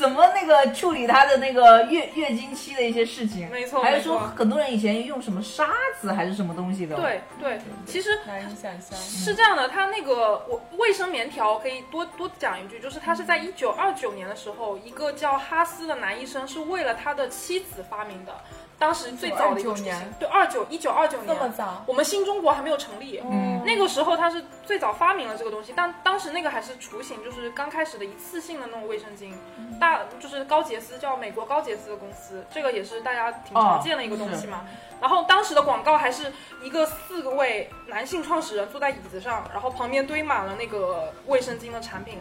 [0.00, 3.50] 怎么那个处理她的那个月月经期的一些事情？
[3.50, 5.68] 没错还有说很多人以前用什么沙
[6.00, 8.98] 子还是什么东西的？，对对，其实难以想象。
[8.98, 18.32] 是这样的，它那个我卫生棉条可以多多讲一句，就是它是在一九二九年的时候，一个叫哈斯的男医生是为了他的妻子发明的。
[18.80, 21.84] 当时最早的一个1929雏形年，对，二九一九二九年，那么早。
[21.86, 23.20] 我们新中国还没有成立。
[23.22, 29.34] 嗯，那个时候他是最早发明了这个东西，但当时那个还是雏形，就是刚开始的一次性的那种卫生巾，
[29.78, 34.64] 大就是高洁丝叫美国高洁丝的公司，这个也是大家挺常见的一个东西嘛。
[34.98, 42.18] 然后当时的广告还是一个四个位男性创始人坐在椅子上，然后旁边堆满了那个卫生巾的产品。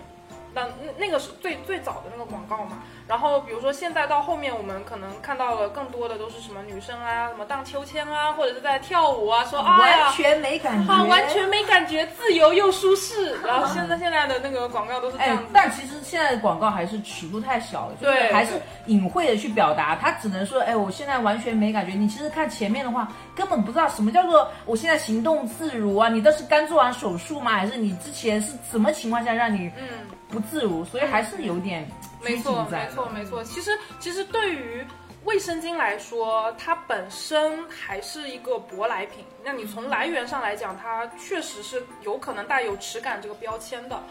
[0.51, 2.79] 那那那个是最最早的那个广告嘛，
[3.09, 13.35] 然后比如说现在到后面，我们可能看到了更多的都是什么女生啊，什么荡秋千啊，或者是在跳舞啊，说啊呀完，全没感觉，好，完全没感觉，自由又舒适。
[13.43, 21.93] 然后现在现在的那个广告都是这哎样子，，但其实现在的广告还是尺度太小了，就是对还是隐晦的去表达，他只能说，哎，我现在完全没感觉。
[21.93, 27.53] 你其实看前面的话，根本不知道什么叫做我现在行动自如啊，你这是刚做完手术吗？
[27.53, 29.87] 还是你之前是什么情况下让你嗯，
[30.29, 30.85] 不自如？
[30.85, 33.43] 所以还是有点拘没错没错，没错。
[33.43, 34.85] 其实其实对于
[35.25, 39.25] 卫生巾来说，它本身还是一个舶来品。
[39.43, 44.01] 那你从来源上来讲，它确实是有可能带有耻感这个标签的，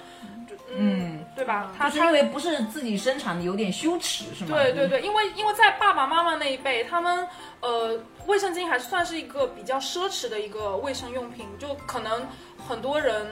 [0.74, 1.72] 嗯，对吧？
[1.78, 4.56] 它就是因为不是自己生产的，有点羞耻，是吗？
[4.56, 7.26] 对对对，因为因为在爸爸妈妈那一辈，他们
[7.60, 12.26] 呃卫生巾还算是一个比较奢侈的一个卫生用品，就可能
[12.68, 13.26] 很多人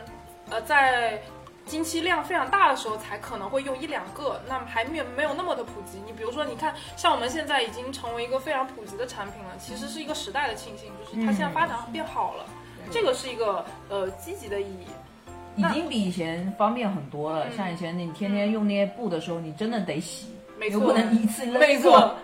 [0.50, 1.22] 呃在
[1.66, 5.98] 经期量非常大的时候才可能会用一两个，那么还没有没有那么的普及。
[6.06, 12.46] 你比如说，你看像我们现在已经成为一个非常普及的产品了，其实是一个时代的庆幸，就是它现在发展变好了，
[12.90, 14.86] 这个是一个呃积极的意义。
[15.56, 17.46] 已经比以前方便很多了。
[17.48, 20.26] 嗯像以前你天天用那些布的时候，你真的得洗，
[20.58, 22.14] 没错不能一次扔没错。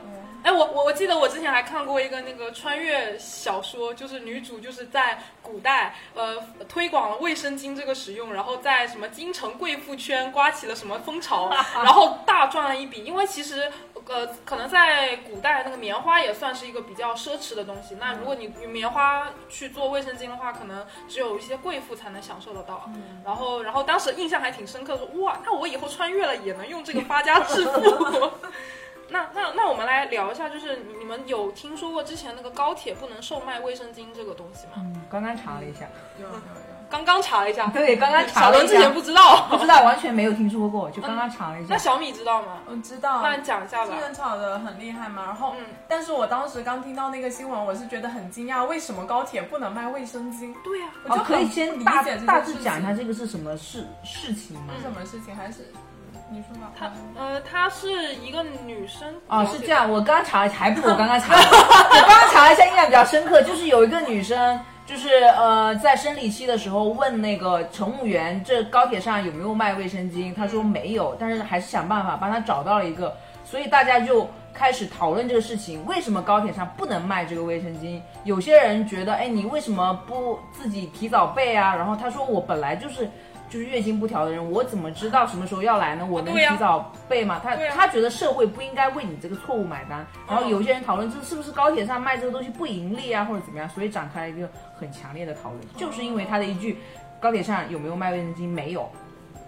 [0.43, 6.37] 哎，我我我记得我之前还看过一个那个穿越小说，就是女主就是在古代呃
[6.69, 13.05] 推广了卫生巾这个使用，然后在什么京城贵妇圈刮起了什么风潮， 然后大赚了一笔。
[13.05, 13.71] 因为其实
[14.09, 22.91] 呃可能在古代那个棉花也算是一个比较奢侈的东西，那如果你用棉花去做卫生巾的话，可能只有一些贵妇才能享受得到。
[23.25, 28.31] 然后然后当时印象还挺深刻，说哇，那我以后穿越了也能用这个发家致富。
[29.09, 34.73] 那那那我们来聊一下，就是你你们有听说过之前那个高铁不能售卖卫生巾这个东西吗？
[34.77, 35.87] 嗯，刚刚查了一下，
[36.19, 36.41] 有有有。
[36.91, 41.73] 刚刚查了一下，对，刚刚查小了一下伦之前，不知道，不知道，完全没有听说过，就刚刚查了一下。
[41.73, 42.59] 那小米知道吗？
[42.67, 43.99] 我知道，那你讲一下吧新。
[44.03, 45.25] 闻炒的很厉害嘛。
[45.25, 50.55] 然后，嗯但是我当时刚听到那个新闻，我是觉得很惊讶，为什么高铁不能卖卫生巾？
[50.63, 54.75] 对呀、哦，我就很可以先大大致讲一下这个是什么事事情吗？
[54.77, 55.35] 是什么事情？
[55.35, 55.73] 还是
[56.33, 56.73] 你说吧。
[56.79, 59.07] 她呃，她是一个女生。
[59.29, 70.35] 啊，是这样，我刚查了，还不如我刚刚查， 我刚刚查了一下，印象比较深刻，就是有一个女生，就是呃，在生理期的时候问那个乘务员，这高铁上有没有卖卫生巾？
[70.35, 73.15] 她说没有，但是还是想办法帮她找到了一个，
[73.45, 78.01] 所以大家就开始讨论这个事情，为什么高铁上不能卖这个卫生巾？
[78.25, 81.77] 有些人觉得，哎，你为什么不自己提早备啊？
[81.77, 83.07] 然后她说，我本来就是。
[83.53, 86.07] 就是月经不调的人，我怎么知道什么时候要来呢？
[86.09, 87.39] 我能提早备吗？
[87.45, 90.07] 他他觉得社会不应该为你这个错误买单。
[90.27, 96.79] 然后有些人讨论这是不是高铁上卖这个东西不盈利啊，或者怎么样，所以展开了一个很强烈的讨论，就是因为他的一句
[97.21, 98.49] 高铁上有没有卖卫生巾？
[98.49, 98.91] 没有。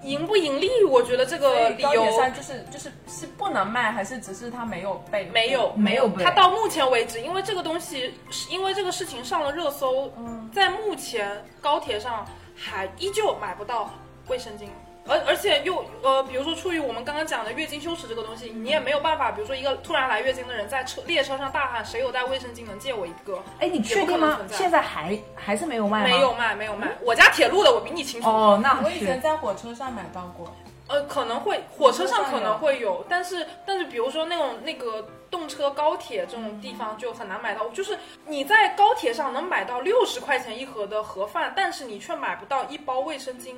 [0.03, 5.25] 盈不盈利，我觉得这个理由高铁上就是就是是不能卖，还是只是他没有备？
[5.33, 10.13] 没有没有备它到目前为止，因为这个东西，是因为这个事情上了热搜，
[10.53, 12.23] 在目前高铁上
[12.57, 13.91] 还依旧买不到
[14.29, 14.67] 卫生巾。
[15.07, 24.41] 而而且又呃，比如说出于我们刚刚讲的月经羞耻这个东西，你也没有办法，比如说一个突然来月经的人在车列车上大喊“谁有带卫生巾能借我一个哎，你确定吗？
[24.51, 25.87] 现在还还是没有”？
[25.87, 26.05] 卖吗？
[26.07, 26.33] 没有。
[26.33, 26.89] 卖，没有卖。
[27.03, 28.27] 我家铁路的，我比你清楚。
[28.31, 29.21] 哦，那我以前。
[29.21, 30.51] 在火车上买到过。
[30.89, 37.69] 呃，可能会火车上可能会有，但是但是比如说那种那个动车、高铁这种地方就很难买到。
[37.71, 43.55] 就是你在高铁上能买到六十块钱一盒的盒饭，但是你却买不到一包卫生巾，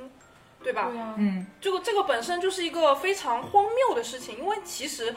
[0.63, 0.89] 对吧？
[0.89, 5.15] 对啊，嗯，这个这个本身就是一个非常荒谬的事情，因为其实。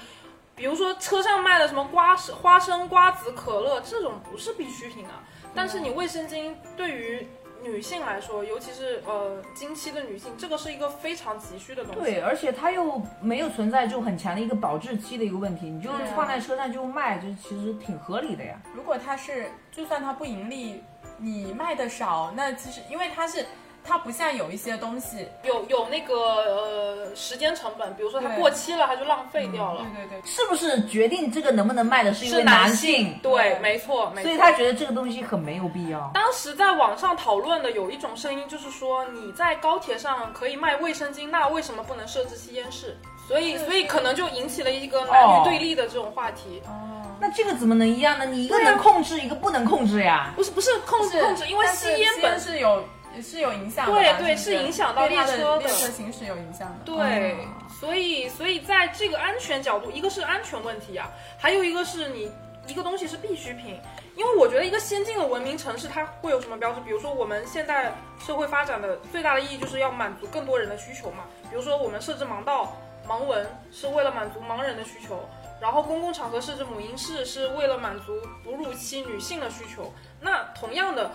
[0.56, 7.26] 比如说车上卖的什么瓜花生、瓜子、可乐这种不是必需品啊，但是你卫生巾对于
[7.62, 12.00] 女性来说，尤其是呃经期的女性，这个是一个非常急需的东西。
[12.00, 18.60] 对，而且它又没有存在就很强的一个保质期的一个问题，你就放在车上就卖，就其实挺合理的呀。
[18.74, 20.82] 如果它是就算它不盈利，
[21.18, 23.44] 你卖的少，那其实因为它是
[23.90, 29.84] 它不像有一些东西，有有那个呃时间成本，比如说它过期了，它就浪费掉了。
[29.96, 34.28] 对对对，是不是决定这个能不能卖的是一是位男性，对，没错，没错。
[34.28, 36.08] 所以他觉得这个东西很没有必要。
[36.14, 42.96] 当时在网上讨论的有一种声音，就是说你在高铁上可以卖卫生巾，那为什么不能设置吸烟室？
[43.26, 46.62] 所以，所以可能就引起了一个男女对立的这种话题。
[46.66, 48.24] 哦，那这个怎么能一样呢？
[48.24, 50.32] 你一个能控制，一个不能控制呀。
[50.36, 52.84] 不是不是控制控制，因为吸烟本是有
[53.22, 56.76] 是有影响的，对对是影响到列车的列车行驶有影响的。
[56.84, 57.36] 对，哦
[57.80, 62.30] 所以所以在这个安全角度，一个是安全问题啊，还有一个是你
[62.66, 63.78] 一个东西是必需品。
[64.16, 66.80] 因为我觉得一个先进的文明城市，它会有什么标志？
[66.80, 71.24] 比如说我们现在社会发展的最大的意义就是要满足更多人的需求嘛。
[71.48, 72.76] 比如说我们设置盲道、
[73.08, 75.26] 盲文是为了满足盲人的需求，
[75.58, 79.90] 然后公共场合设置母婴室是为了满足哺乳期女性的需求。
[80.20, 81.10] 那同样的，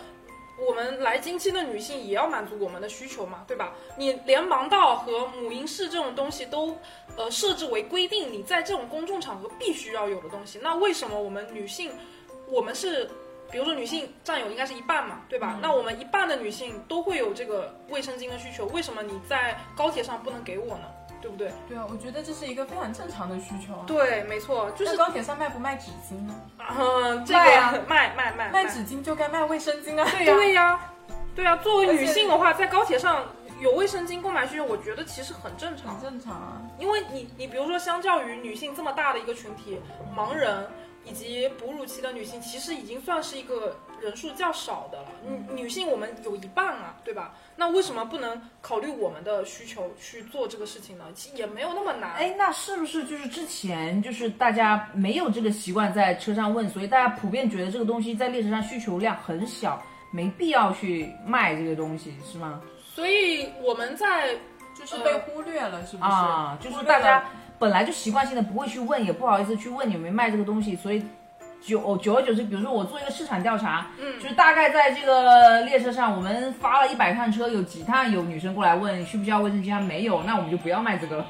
[0.57, 3.73] 我们来经期的女性也要满足我们的需求嘛，对吧？
[3.97, 6.77] 你连盲道和母婴室这种东西都，
[7.17, 11.91] 呃，设置为规定，你在这种公众场合必须要有的东西，那为什么我们女性，
[12.47, 13.09] 我们是，
[13.51, 15.59] 比如说女性占有应该是一半嘛，对吧？
[15.61, 20.85] 那我们一半的女性都会有这个卫生巾的需求，为什么你在高铁上不能给我呢？
[21.25, 21.51] 对不对？
[21.67, 23.83] 对啊，我觉得这是一个非常正常的需求啊。
[23.87, 26.35] 对，没错，就是，高铁上卖不卖纸巾呢？
[26.77, 30.07] 嗯、这个卖啊卖卖卖卖纸巾就该卖卫生巾啊。
[30.11, 30.79] 对 对呀、
[31.35, 33.25] 对呀、作为女性的话，在高铁上
[33.59, 36.11] 有卫生巾购买需求，我觉得其实很正常很。
[36.11, 36.61] 正常啊。
[36.77, 39.81] 因为你，你比如说，相较于女性这么大的一个群体，
[40.15, 40.67] 盲人
[41.03, 45.07] 以及哺乳期的女性，其实已经算是一个人数较少的了。
[45.23, 47.33] 女女性我们有一半啊，对吧？
[47.57, 51.05] 那为什么不能考虑我们的需求去做这个事情呢？
[51.13, 52.11] 其实也没有那么难。
[52.11, 59.81] 哎，那是不是就是之前就是大家没有这个习惯在车上问，所以大家普遍觉得这个东西在列车上需求量很小，
[60.11, 62.61] 没必要去卖这个东西，是吗？
[62.93, 64.35] 所以我们在
[64.77, 66.09] 就是被忽略了，是不是？
[66.11, 67.23] 啊，就是大家
[67.57, 71.01] 本来就习惯性的不会去问，也不好意思去问有没有卖这个东西，所以
[71.65, 81.25] 久哦久而久之，比如说我做一个市场调查，嗯就是大概在这个列车上，我们发了一百趟车，有几趟有女生过来问需不需要卫生巾，她没有，那我们就不要卖这个了。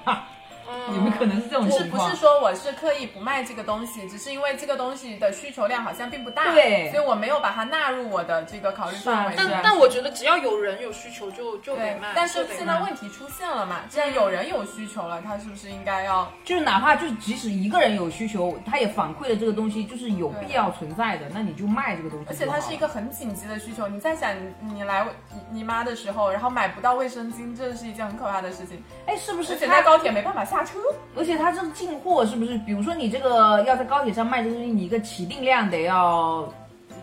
[0.89, 2.19] 你们可能是这种就是情况不是。
[2.19, 9.33] 说我是刻意不卖这个东西，只是因为这个东西的需求量好像并不大，对所以我没有把它纳入我的这个考虑范围。
[9.37, 13.81] 但但我觉得只要有人有需求就就得卖，，但是现在问题出现了嘛？
[13.89, 16.31] 既然有人有需求了，他是不是应该要？
[16.43, 22.25] 就是哪怕就是即使一个人有需求，他也反馈了这个东西就是有必要存在的，那你就卖这个东西。
[22.29, 23.87] 而且它是一个很紧急的需求。
[23.87, 28.81] 你在想你你来你你妈的时候，然后买不到卫生巾，这是一件很可怕的事情。
[29.05, 30.79] 哎，是不是而且在高铁没办法下车。
[31.15, 32.57] 而且它这个进货是不是？
[32.59, 36.47] 比如说你这个要在高铁上卖这个东西，你一个起订量得要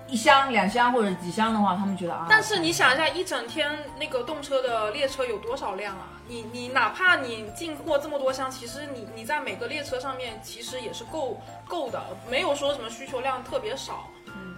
[0.08, 2.26] 一箱、两箱或者几箱的话，他们觉得啊。
[2.28, 6.08] 但是你想一下，一整天那个动车的列车有多少辆啊？
[6.28, 12.00] 你你哪怕你进货这么多箱，其实你你在每个列车上面其实也是够够的，
[12.30, 14.06] 没有说什么需求量特别少。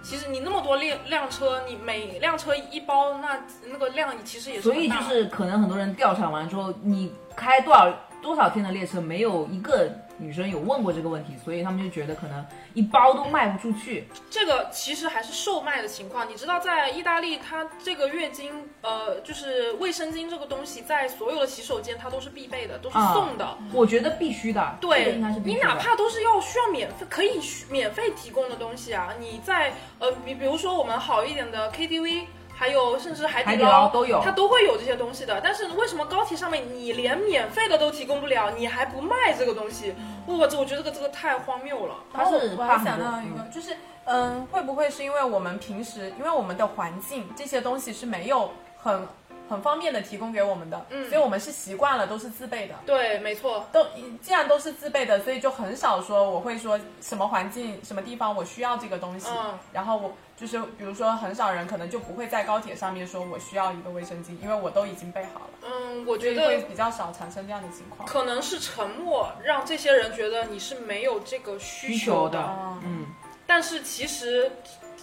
[0.03, 7.91] 其实你那么多列辆车，你每辆车一包，那那个量你其实也是所以就是可能很多人调查完之后，你开多少
[8.25, 14.07] 多少天的列车，没有一个女生有问过这个问题，所以他们就觉得可能一包都卖不出去。
[14.31, 16.27] 这个其实还是售卖的情况。
[16.27, 23.55] 你知道，在意大利，它这个月经，呃，就是卫生巾这个东西，在所有的洗手间它都是必备的，都是啊送的。
[23.71, 25.67] 我觉得必须的，这个对应该是必你须的。
[25.67, 32.25] 哪怕都是要需要免费可以免费提供的东西啊，你在呃，比比如说我们好一点的 KTV。
[32.57, 35.41] 还有，甚至海底海底捞都有它都会有这些东西的。
[35.41, 39.93] 但是为什么高铁上面你连免费的都提供不了，你还不卖这个东西？
[40.25, 41.95] 我我觉得这个这个太荒谬了。
[42.13, 43.75] 它是我还想到一个，就是
[44.05, 49.05] 嗯，会不会是因为我们平时，因为我们的环境这些东西是没有很
[49.49, 51.09] 很方便的提供给我们的，嗯。
[51.09, 52.75] 所以我们是习惯了都是自备的。
[52.85, 53.85] 对，没错，都
[54.21, 59.57] 既然都是自备的，所以就很少说我会说什么环境、什么地方我需要这个东西，嗯。
[59.71, 68.07] 然后我就是比如说很少人可能就不会在高铁上面说我需要一个卫生巾，因为我都已经备好了，嗯，我觉得会比较少产生这样的情况。
[68.07, 73.05] 可能是沉默让这些人觉得你是没有这个需需求的哦嗯，
[73.47, 74.51] 但是其实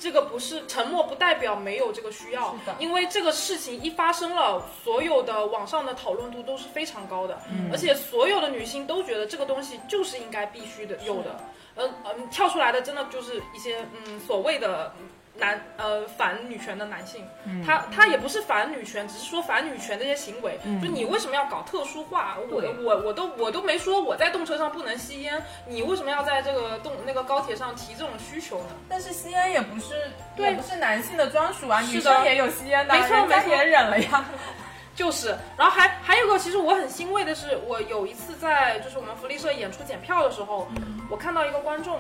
[0.03, 11.36] 这个不是沉默，不代表没有这个需要是的，因为这个事情一发生了，所有的网上的讨论度都是非常高的，嗯而且所有的女性都觉得这个东西就是应该必须的有的，
[11.76, 14.92] 嗯嗯，跳出来的真的就是一些嗯所谓的。
[15.34, 20.58] 男呃反女权的男性，嗯他他也不是反女权，只是说反女权这些行为。
[20.82, 22.36] 就你为什么要搞特殊化？
[22.50, 28.66] 我我我都我都没说我在动车上不能吸烟，你为什么要在这个动那个高铁上提这种需求呢？
[28.88, 34.24] 但是吸烟也不是，对也不是男性的专属啊，女生也有吸烟的，没错没错也忍了呀。
[34.94, 40.68] 就是，然后还还有个，其实我很欣慰的是，我有一次在就是我们福利社演出检票的时候，
[41.08, 41.98] 我看到一个观众，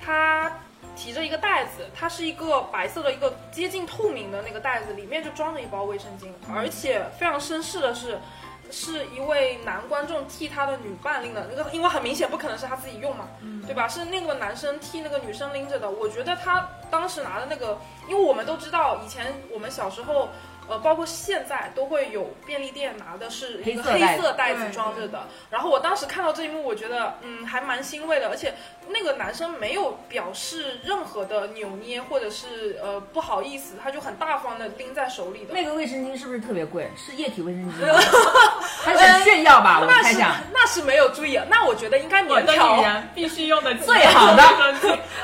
[0.00, 0.52] 他
[0.94, 8.18] 提着一个袋子，它是一个白色的一个接近透明的那个袋子，里面就装着一包卫生巾，而且非常绅士的是。
[8.68, 13.28] 是一位男观众替他的女伴拎的，那个因为很明显不可能是他自己用嘛，
[13.64, 13.86] 对吧？
[13.86, 15.88] 是那个男生替那个女生拎着的。
[15.88, 17.78] 我觉得他当时拿的那个，
[18.08, 20.30] 因为我们都知道，以前我们小时候，
[20.68, 25.26] 呃，包括现在都会有便利店拿的是一个黑黑色袋子色袋子对装着的。
[25.50, 28.54] 然后我当时看到这一幕，我觉得嗯还蛮欣慰的，而且
[28.88, 35.54] 那个男生没有表示任何的扭捏或者是呃不好意思，他就很大方的拎在手里的。
[35.54, 36.90] 那个卫生巾是不是特别贵？
[36.96, 38.00] 是液体卫生巾吗？
[38.84, 40.34] 他想炫耀吧，我那是猜想。
[40.52, 44.42] 那是没有注意啊，那我觉得应该棉条必须用的最好的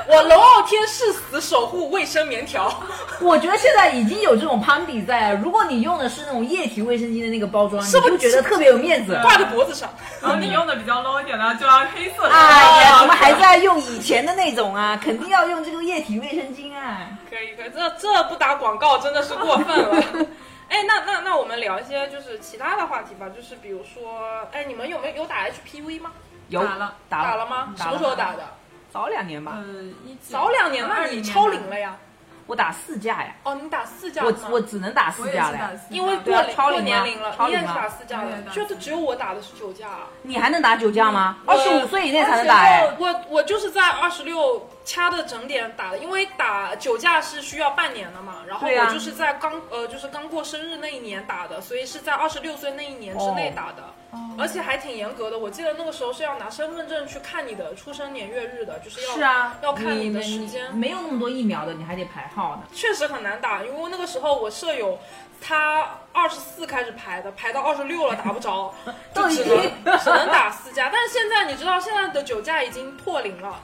[0.07, 2.83] 我龙傲天誓死守护卫生棉条。
[3.21, 5.41] 我觉得现在已经有这种攀比在了。
[5.41, 9.17] 如果你用的是那种液体卫生巾的那个包装，是不是觉得特别有面子。
[9.21, 9.89] 挂在脖子上。
[10.21, 12.29] 然后你用的比较 low 一点的，就要黑色的。
[12.29, 17.07] 哎呀，我们还在用以前的那种啊，肯定要用这个液体卫生巾啊。
[17.29, 20.03] 可以可以，这这不打广告真的是过分了。
[20.69, 26.11] 哎，那那那我们聊一些就是其他的话题吧，就是比如说，哎，你们有没有有打 HPV 吗？
[26.49, 27.73] 有打了打打了吗？
[27.75, 28.43] 什打了么时候打的？
[28.91, 29.63] 早两年吧，呃，
[30.05, 31.95] 一九早两年，那你超龄了呀。
[32.45, 40.07] 我打四价呀，哦，你打四价我我只能打四价了因为过龄过超龄啊年龄了，你也是打四价的我也，打就是只有我打的是九价啊。
[40.23, 41.37] 你还能打九价吗？
[41.45, 42.95] 我二十五岁以内才能打哎。
[42.99, 53.83] 我我就是在二十六掐的整点打的，因为打九架是需要半年的嘛，然后我就是在刚呃就是刚过生日那一年打的，所以是在二十六岁那一年之内打的，
[54.37, 55.37] 而且还挺严格的。
[55.37, 62.63] 我记得那个时候是要拿身份证去看你的出生年月日的，就是要是啊，要看你的时间，没有那么多疫苗的，你还得排号呢。
[62.73, 64.97] 确实很难打，因为那个时候我舍友。
[65.45, 68.73] 他二十四开始排的，排到二十六了打不着，
[69.13, 69.57] 就只能
[69.99, 70.89] 只能打四价。
[70.89, 73.59] 但是现在你知道，现在的酒驾已经破零了，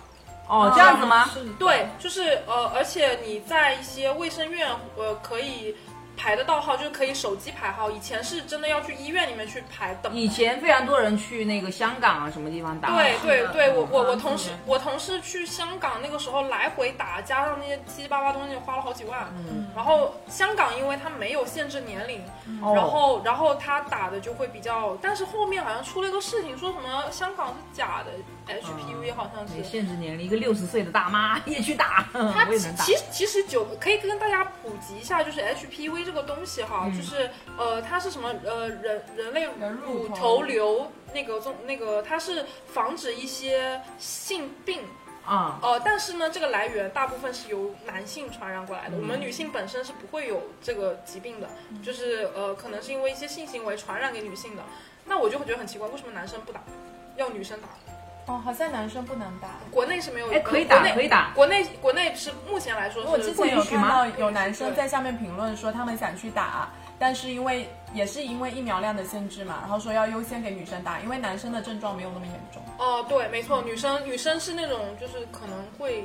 [0.50, 1.30] 哦，这样子吗？
[1.58, 5.74] 对，就是呃，而且你在一些卫生院，呃，可以
[6.20, 7.90] 排得到号，就是可以手机排号。
[7.90, 10.14] 以前是真的要去医院里面去排等。
[10.14, 19.28] 以前非常多人去那个香港啊什么地方打，对对对，我我我嗯同事我同事去香港那个时候来回打，加上那些七七八八东西，花了好几万。
[19.38, 22.22] 嗯然后香港因为它没有限制年龄，
[22.62, 28.12] 哦然后然后他打的就会比较，但是后面好像出了一个事情，说什么香港是假的
[28.50, 29.70] HPV，好像对是。
[29.70, 32.84] 限制年龄，一个六十岁的大妈也去打，它我也能打。
[32.84, 39.46] 其实其实九可以跟大家普及一下，就是 HPV 这个东西哈，嗯就是呃，它是什么呃人人类
[39.86, 44.82] 乳头头瘤那个中那个，它是防止一些性病。
[45.26, 51.48] 啊，呃，但是呢，这个来源大部分是由男性传染过来的，我们女性本身是不会有这个疾病的，
[51.84, 54.64] 就是呃，可能是因为一些性行为传染给女性的。
[55.06, 56.64] 那我就会觉得很奇怪，为什么男生不打，
[57.16, 57.68] 要女生打？
[58.30, 59.48] 哦，好像男生不能打。
[59.72, 61.32] 国内是没有，哎，可以打，可以打。
[61.34, 66.70] 国内国内是目前来说是我之前有看不允许吗到有男生在下面评论说他们想去打，
[67.00, 72.62] 但是因为也是因为疫苗量的限制嘛，然后说要优先给女生打，因为男生的症状没有那么严重。
[72.78, 76.04] 哦，对，没错，女生女生是那种就是可能会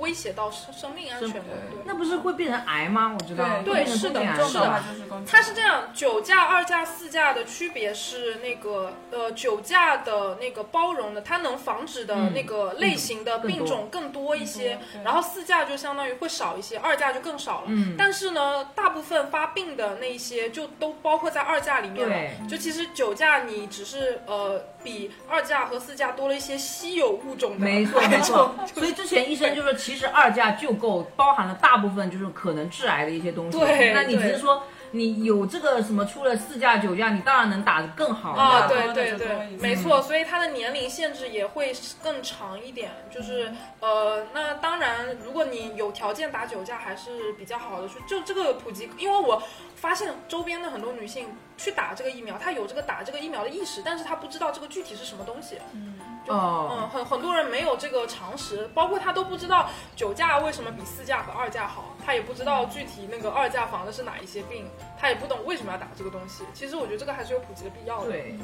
[0.00, 1.40] 威胁到生生命安全的，
[1.84, 3.16] 那不是会变成癌吗？
[3.18, 4.82] 我知道，对是的是的。
[5.26, 17.64] 它是这样，九价、二价、四价的区别是那个呃，酒驾的那个包容的，它能防止的嗯那个类型的病种更多一些，然后四价就相当于会少一些，二价就更少了。
[17.68, 22.48] 嗯但是呢，大部分发病的那一些就都包括在二价里面了。
[22.48, 33.58] 就其实酒驾你只是呃比二价和四价多了一些稀有物种的，没错 没错，所以之前医生就说，其实二价就够，包含了大部分就是可能致癌的一些东西。
[33.58, 34.62] 对那你只是说
[34.92, 41.72] 你有这个什么出了四价九价，你当然能打得更好啊，对对对没错，所以它的年龄限制也会
[42.02, 42.90] 更长一点。
[43.10, 47.88] 就是呃，那当然，如果你有条件打九价，还是比较好的。
[47.88, 49.42] 就就这个普及，因为我
[49.80, 51.26] 发现周边的很多女性
[51.56, 55.58] 去打这个疫苗，她有这个打这个疫苗的意识，但是她不知道这个具体是什么东西。
[55.72, 64.68] 嗯就哦嗯，很很多人没有这个常识，包括她都不知道酒驾为什么比四价和二价好，她也不知道具体那个二价防的是哪一些病，
[64.98, 66.44] 她也不懂为什么要打这个东西。
[66.52, 68.10] 其实我觉得这个还是有普及的必要的。
[68.10, 68.34] 对，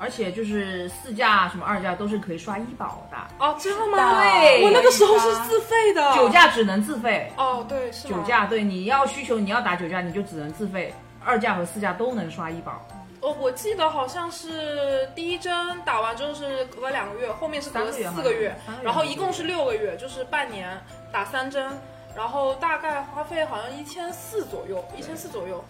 [0.00, 4.22] 而且就是四价什么二价都是可以刷医保的，哦，真的吗？
[4.22, 6.14] 对我那个时候是自费的。
[6.16, 7.30] 九价只能自费。
[7.36, 10.94] 哦，对，是吗酒驾对你要需求你要打九价，你就只能自费。
[11.22, 12.80] 二价和四价都能刷医保，
[13.20, 20.82] 哦，我记得好像是第一针打完之后是隔了两个月，后面是隔了四个月个，月然后一共是六个月，就是半年
[21.12, 21.78] 打三针，
[22.16, 25.62] 然后大概花费好像一千四左右，一千四左右。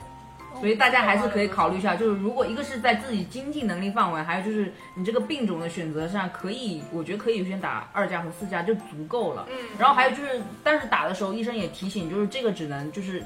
[0.58, 9.46] 所以大家还是可以考虑一下，就是如果一个是在自己经济能力范围，还有就是你这个病种的选择上，可以，我觉得可以先打二价和四价就足够了。
[9.50, 13.22] 嗯，然后还有就是，但是打的时候医生也提醒，就是这个只能就是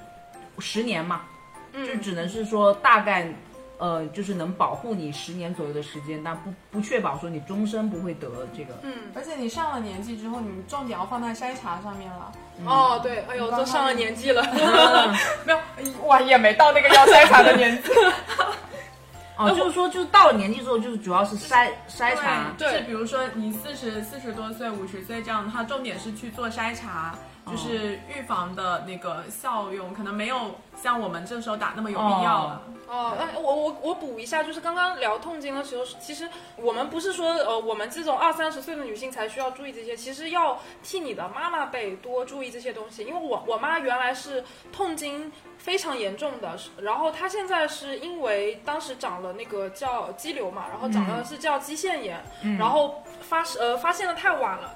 [0.58, 1.22] 十年嘛，
[1.72, 3.32] 嗯就只能是说大概。
[3.85, 8.72] 呃，就是能保护你十年左右的时间，但不不确保说你终身不会得这个。
[8.80, 12.32] 嗯，而且你上了年纪之后，你重点要放在筛查上面了。
[12.64, 14.43] 哦，对，哎呦，都上了年纪了，
[15.45, 15.59] 没有，
[16.07, 17.91] 哇，也没到那个要筛查的年纪。
[19.37, 22.53] 哦，就是说，就是到了年纪之后，就是主要是筛筛查。
[22.57, 27.14] 对是比如说你四十四十多岁、五十岁这样，它重点是去做筛查，
[27.51, 32.62] 就是预防的那个效用，可能没有像我们这时候打那么有必要了。
[32.66, 52.22] 哦，哎，我我我补一下，就是刚刚聊痛经的时候，其实我们不是说呃我们这种二三十岁的女性才需要注意这些，其实要替你的妈妈辈多注意这些东西，因为我我妈原来是痛经非常严重的，然后她现在是因为当时长了那个叫肌瘤嘛，然后长的是叫肌腺炎，
[52.59, 54.74] 然后发呃发现的太晚了。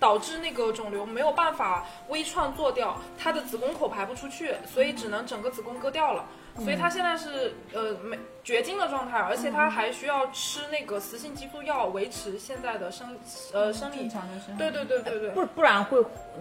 [0.00, 6.26] 导致那个肿瘤没有办法微创做掉，她的子宫口排不出去，所以只能整个子宫割掉了。
[6.62, 13.16] 所以她现在是呃没绝经的状态，而且她还需要吃那个雌性激素药维持现在的生
[13.52, 14.10] 呃生理正。
[14.10, 15.30] 常的生对对对对对。
[15.30, 16.00] 不不然会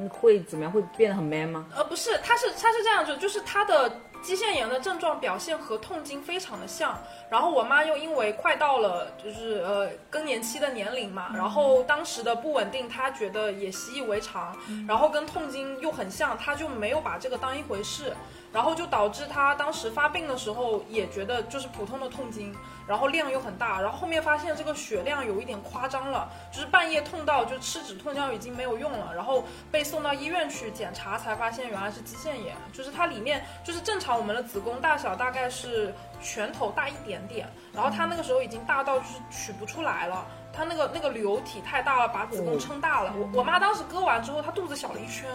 [0.09, 0.71] 会怎么样？
[0.71, 1.65] 会变得很 man 吗？
[1.75, 3.91] 呃，不是，他是他是这样子，就是他的
[4.21, 6.97] 肌腺炎的症状表现和痛经非常的像。
[7.29, 14.55] 然后我妈又因为快到了就是呃更年期的年龄嘛，然后当时的不稳定，她觉得也习以为常，
[14.87, 18.13] 然后跟痛经又很像，她就没有把这个当一回事。
[18.53, 22.55] 然后就导致她当时发病的时候也觉得就是普通的痛经，
[22.87, 40.25] 然后量又很大，然后后面发现这个血量有一点夸张了，就是半夜痛到就吃止痛药已经没有用了，然后被送到医院去检查才发现原来是肌腺炎，就是它里面就是正常我们的子宫大小大概是拳头大一点点，然后她那个时候已经大到就是取不出来了。
[40.55, 43.11] 她那个那个瘤体太大了，把子宫撑大了。
[43.17, 45.27] 我我妈当时割完之后，她肚子小了一圈，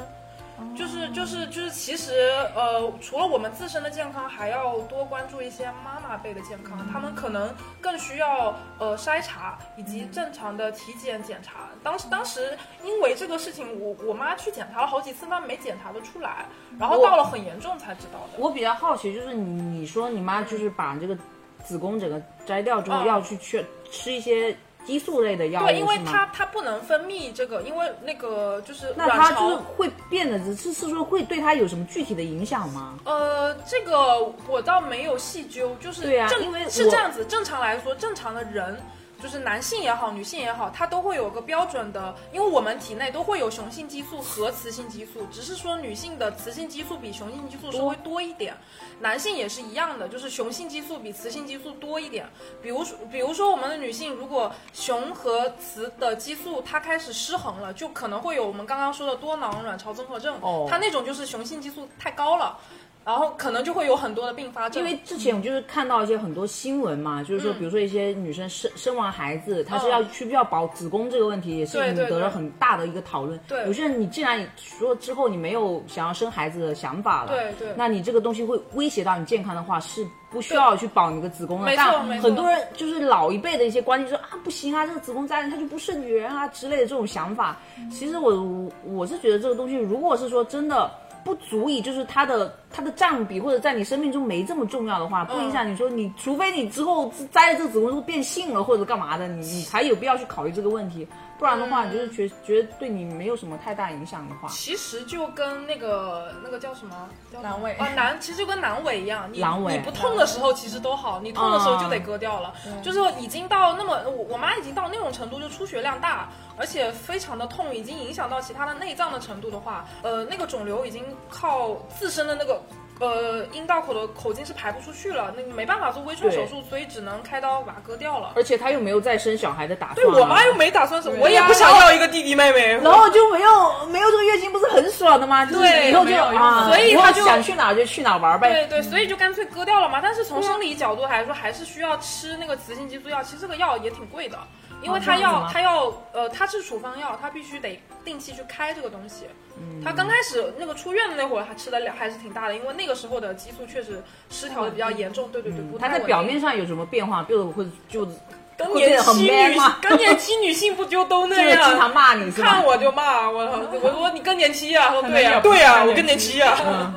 [0.77, 2.13] 就是就是就是，其实
[2.55, 11.69] 呃，除了我们自身的健康，还要多关注一些妈妈辈的健康，他们可能更需要呃筛查以及正常的体检检查。
[11.83, 16.47] 当时当时因为这个事情，我我妈去检查了好几次，但没检查得出来，
[16.79, 18.39] 然后到了很严重才知道的。
[18.39, 21.17] 我比较好奇，就是你你说你妈就是把这个
[21.65, 29.63] 子宫整个摘掉之后，嗯要去去吃一些激素类的药物，对，因为它它不能分泌这个，因为那个就是卵那它就是巢。
[29.77, 32.99] 会变得，是是说会对它有什么具体的影响吗？
[33.05, 37.25] 呃，这个我倒没有细究，就是对啊正因为是这样子。
[37.27, 38.81] 正常来说，正常的人，
[39.21, 48.57] 就是男性也好，女性也好，它都会有个标准的，因为我们体内都会有雄性激素和雌性激素，只是说女性的雌性激素比雄性激素稍微多一点，
[49.01, 52.27] 男性也是一样的，就是雄性激素比雌性激素多一点。
[52.63, 62.59] 比如说，比如说我们的女性，如果雄和雌的激素它开始失衡了，就可能会有我们刚刚说的多囊卵巢综合症，哦它那种就是雄性激素太高了。
[63.05, 73.41] 然后可能就会有很多的并发症，因为之前我就是看到一些很多新闻嘛，就是说，嗯比如说一些女生生生完孩子，她是嗯要需不要保子宫这个问题，也是引得了很大的一个讨论。
[73.49, 81.73] 对有些人你既然说之后你没有想要生孩子的想法了，对对那你这个东西会威胁到你健康的话，是不需要去保你的子宫的。
[81.75, 87.57] 但很多人就是老一辈的一些观念说啊，不行啊，这个子宫摘了它就不是女人啊之类的这种想法。
[87.91, 90.91] 其实我我是觉得这个东西，如果是说真的。
[91.25, 101.07] 不足以，就是它的它的占比或者在你生命中没这么重要的话，不影响你说你，除非你之后摘了这个子宫之后变性了或者干嘛的，你你才有必要去考虑这个问题。
[101.39, 107.09] 不然的话，你就是觉觉得对你没有什么太大影响的话，其实就跟那个那个叫什么？
[107.33, 107.75] 叫阑尾。
[107.75, 109.75] 啊阑，其实就跟阑尾一样，你阑尾。
[109.75, 112.53] 你不痛的时候其实都好，你痛的时候就得割掉了。
[112.83, 122.61] 就是已经到那么我我妈已经到那种程度，就出血量大，而且非常的痛，已经影响到其他的内脏的程度的话，呃，那个肿瘤已经靠自身的那个。
[122.99, 128.33] 呃，阴道口的口径是排不出去了，那个没办法做微创手术，所以只能开刀把它割掉了。
[128.35, 130.21] 而且她又没有再生小孩的打算对啊。
[130.21, 132.77] 我妈又没打算生，对我也不想要一个弟弟妹妹。
[132.83, 135.47] 然后就没有没有这个月经，不是很爽的吗？
[135.47, 138.53] 就是对以后就没有用啊，所以她就想去哪儿就去哪儿玩呗。
[138.53, 140.01] 对对，所以就干脆割掉了嘛。
[140.03, 143.23] 但是从生理角度来说，还是需要吃那个雌性激素药。
[143.23, 144.39] 其实这个药也挺贵的，
[144.83, 149.27] 因为他要、哦这样子吗它要呃，他是处方药，他必须得定期去开这个东西。
[149.61, 155.29] 嗯他刚开始那个出院的那会儿，他吃的量还是挺大的，因为那个时候的激素确实失调的比较严重。
[155.33, 157.23] 对对对，不他在表面上有什么变化？
[157.25, 158.13] 比如会就就
[158.57, 161.93] 更年期女吗更年期女性不就都 那样经常？
[161.93, 162.31] 骂你？
[162.33, 163.39] 看我就骂我，
[163.83, 166.95] 我说你更年期呀、说对呀、对呀、我更年期啊、嗯，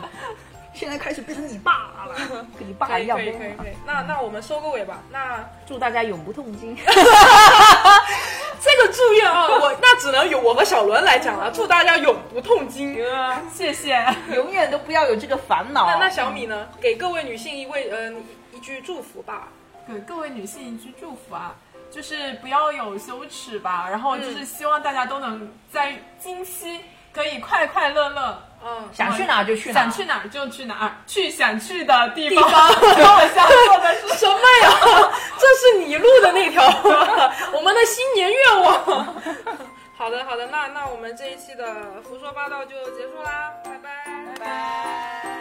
[0.74, 2.18] 现在开始变成你爸了，
[2.60, 5.00] 跟你爸可以一样可以可以可以，那那我们收个尾吧。
[5.12, 6.76] 那祝大家永不痛经。
[8.64, 11.52] 这个祝愿啊，我 那只能由我和小伦来讲了。
[11.52, 12.96] 祝大家永不痛经。
[13.52, 14.06] 谢谢。
[14.36, 15.88] 永远都不要有这个烦恼。
[15.88, 16.68] 那那小米呢？
[16.80, 18.12] 给各位女性一位呃
[18.54, 19.48] 一句祝福吧。
[19.88, 21.56] 给各位女性一句祝福啊，
[21.90, 26.82] 就是不要有羞耻吧，然后就是希望大家都能在经期
[27.12, 32.44] 可以快快乐乐，嗯，想去哪儿就去哪儿，想去哪儿就去哪儿，去想去的地方。
[32.96, 35.12] 跟我想做的是什么呀？
[35.40, 36.64] 这是你录的那条，
[37.54, 39.16] 我们的新年愿望。
[39.98, 43.90] 好的好的，那那我们这一期的胡说八道就结束啦，拜拜
[44.40, 45.41] 拜拜。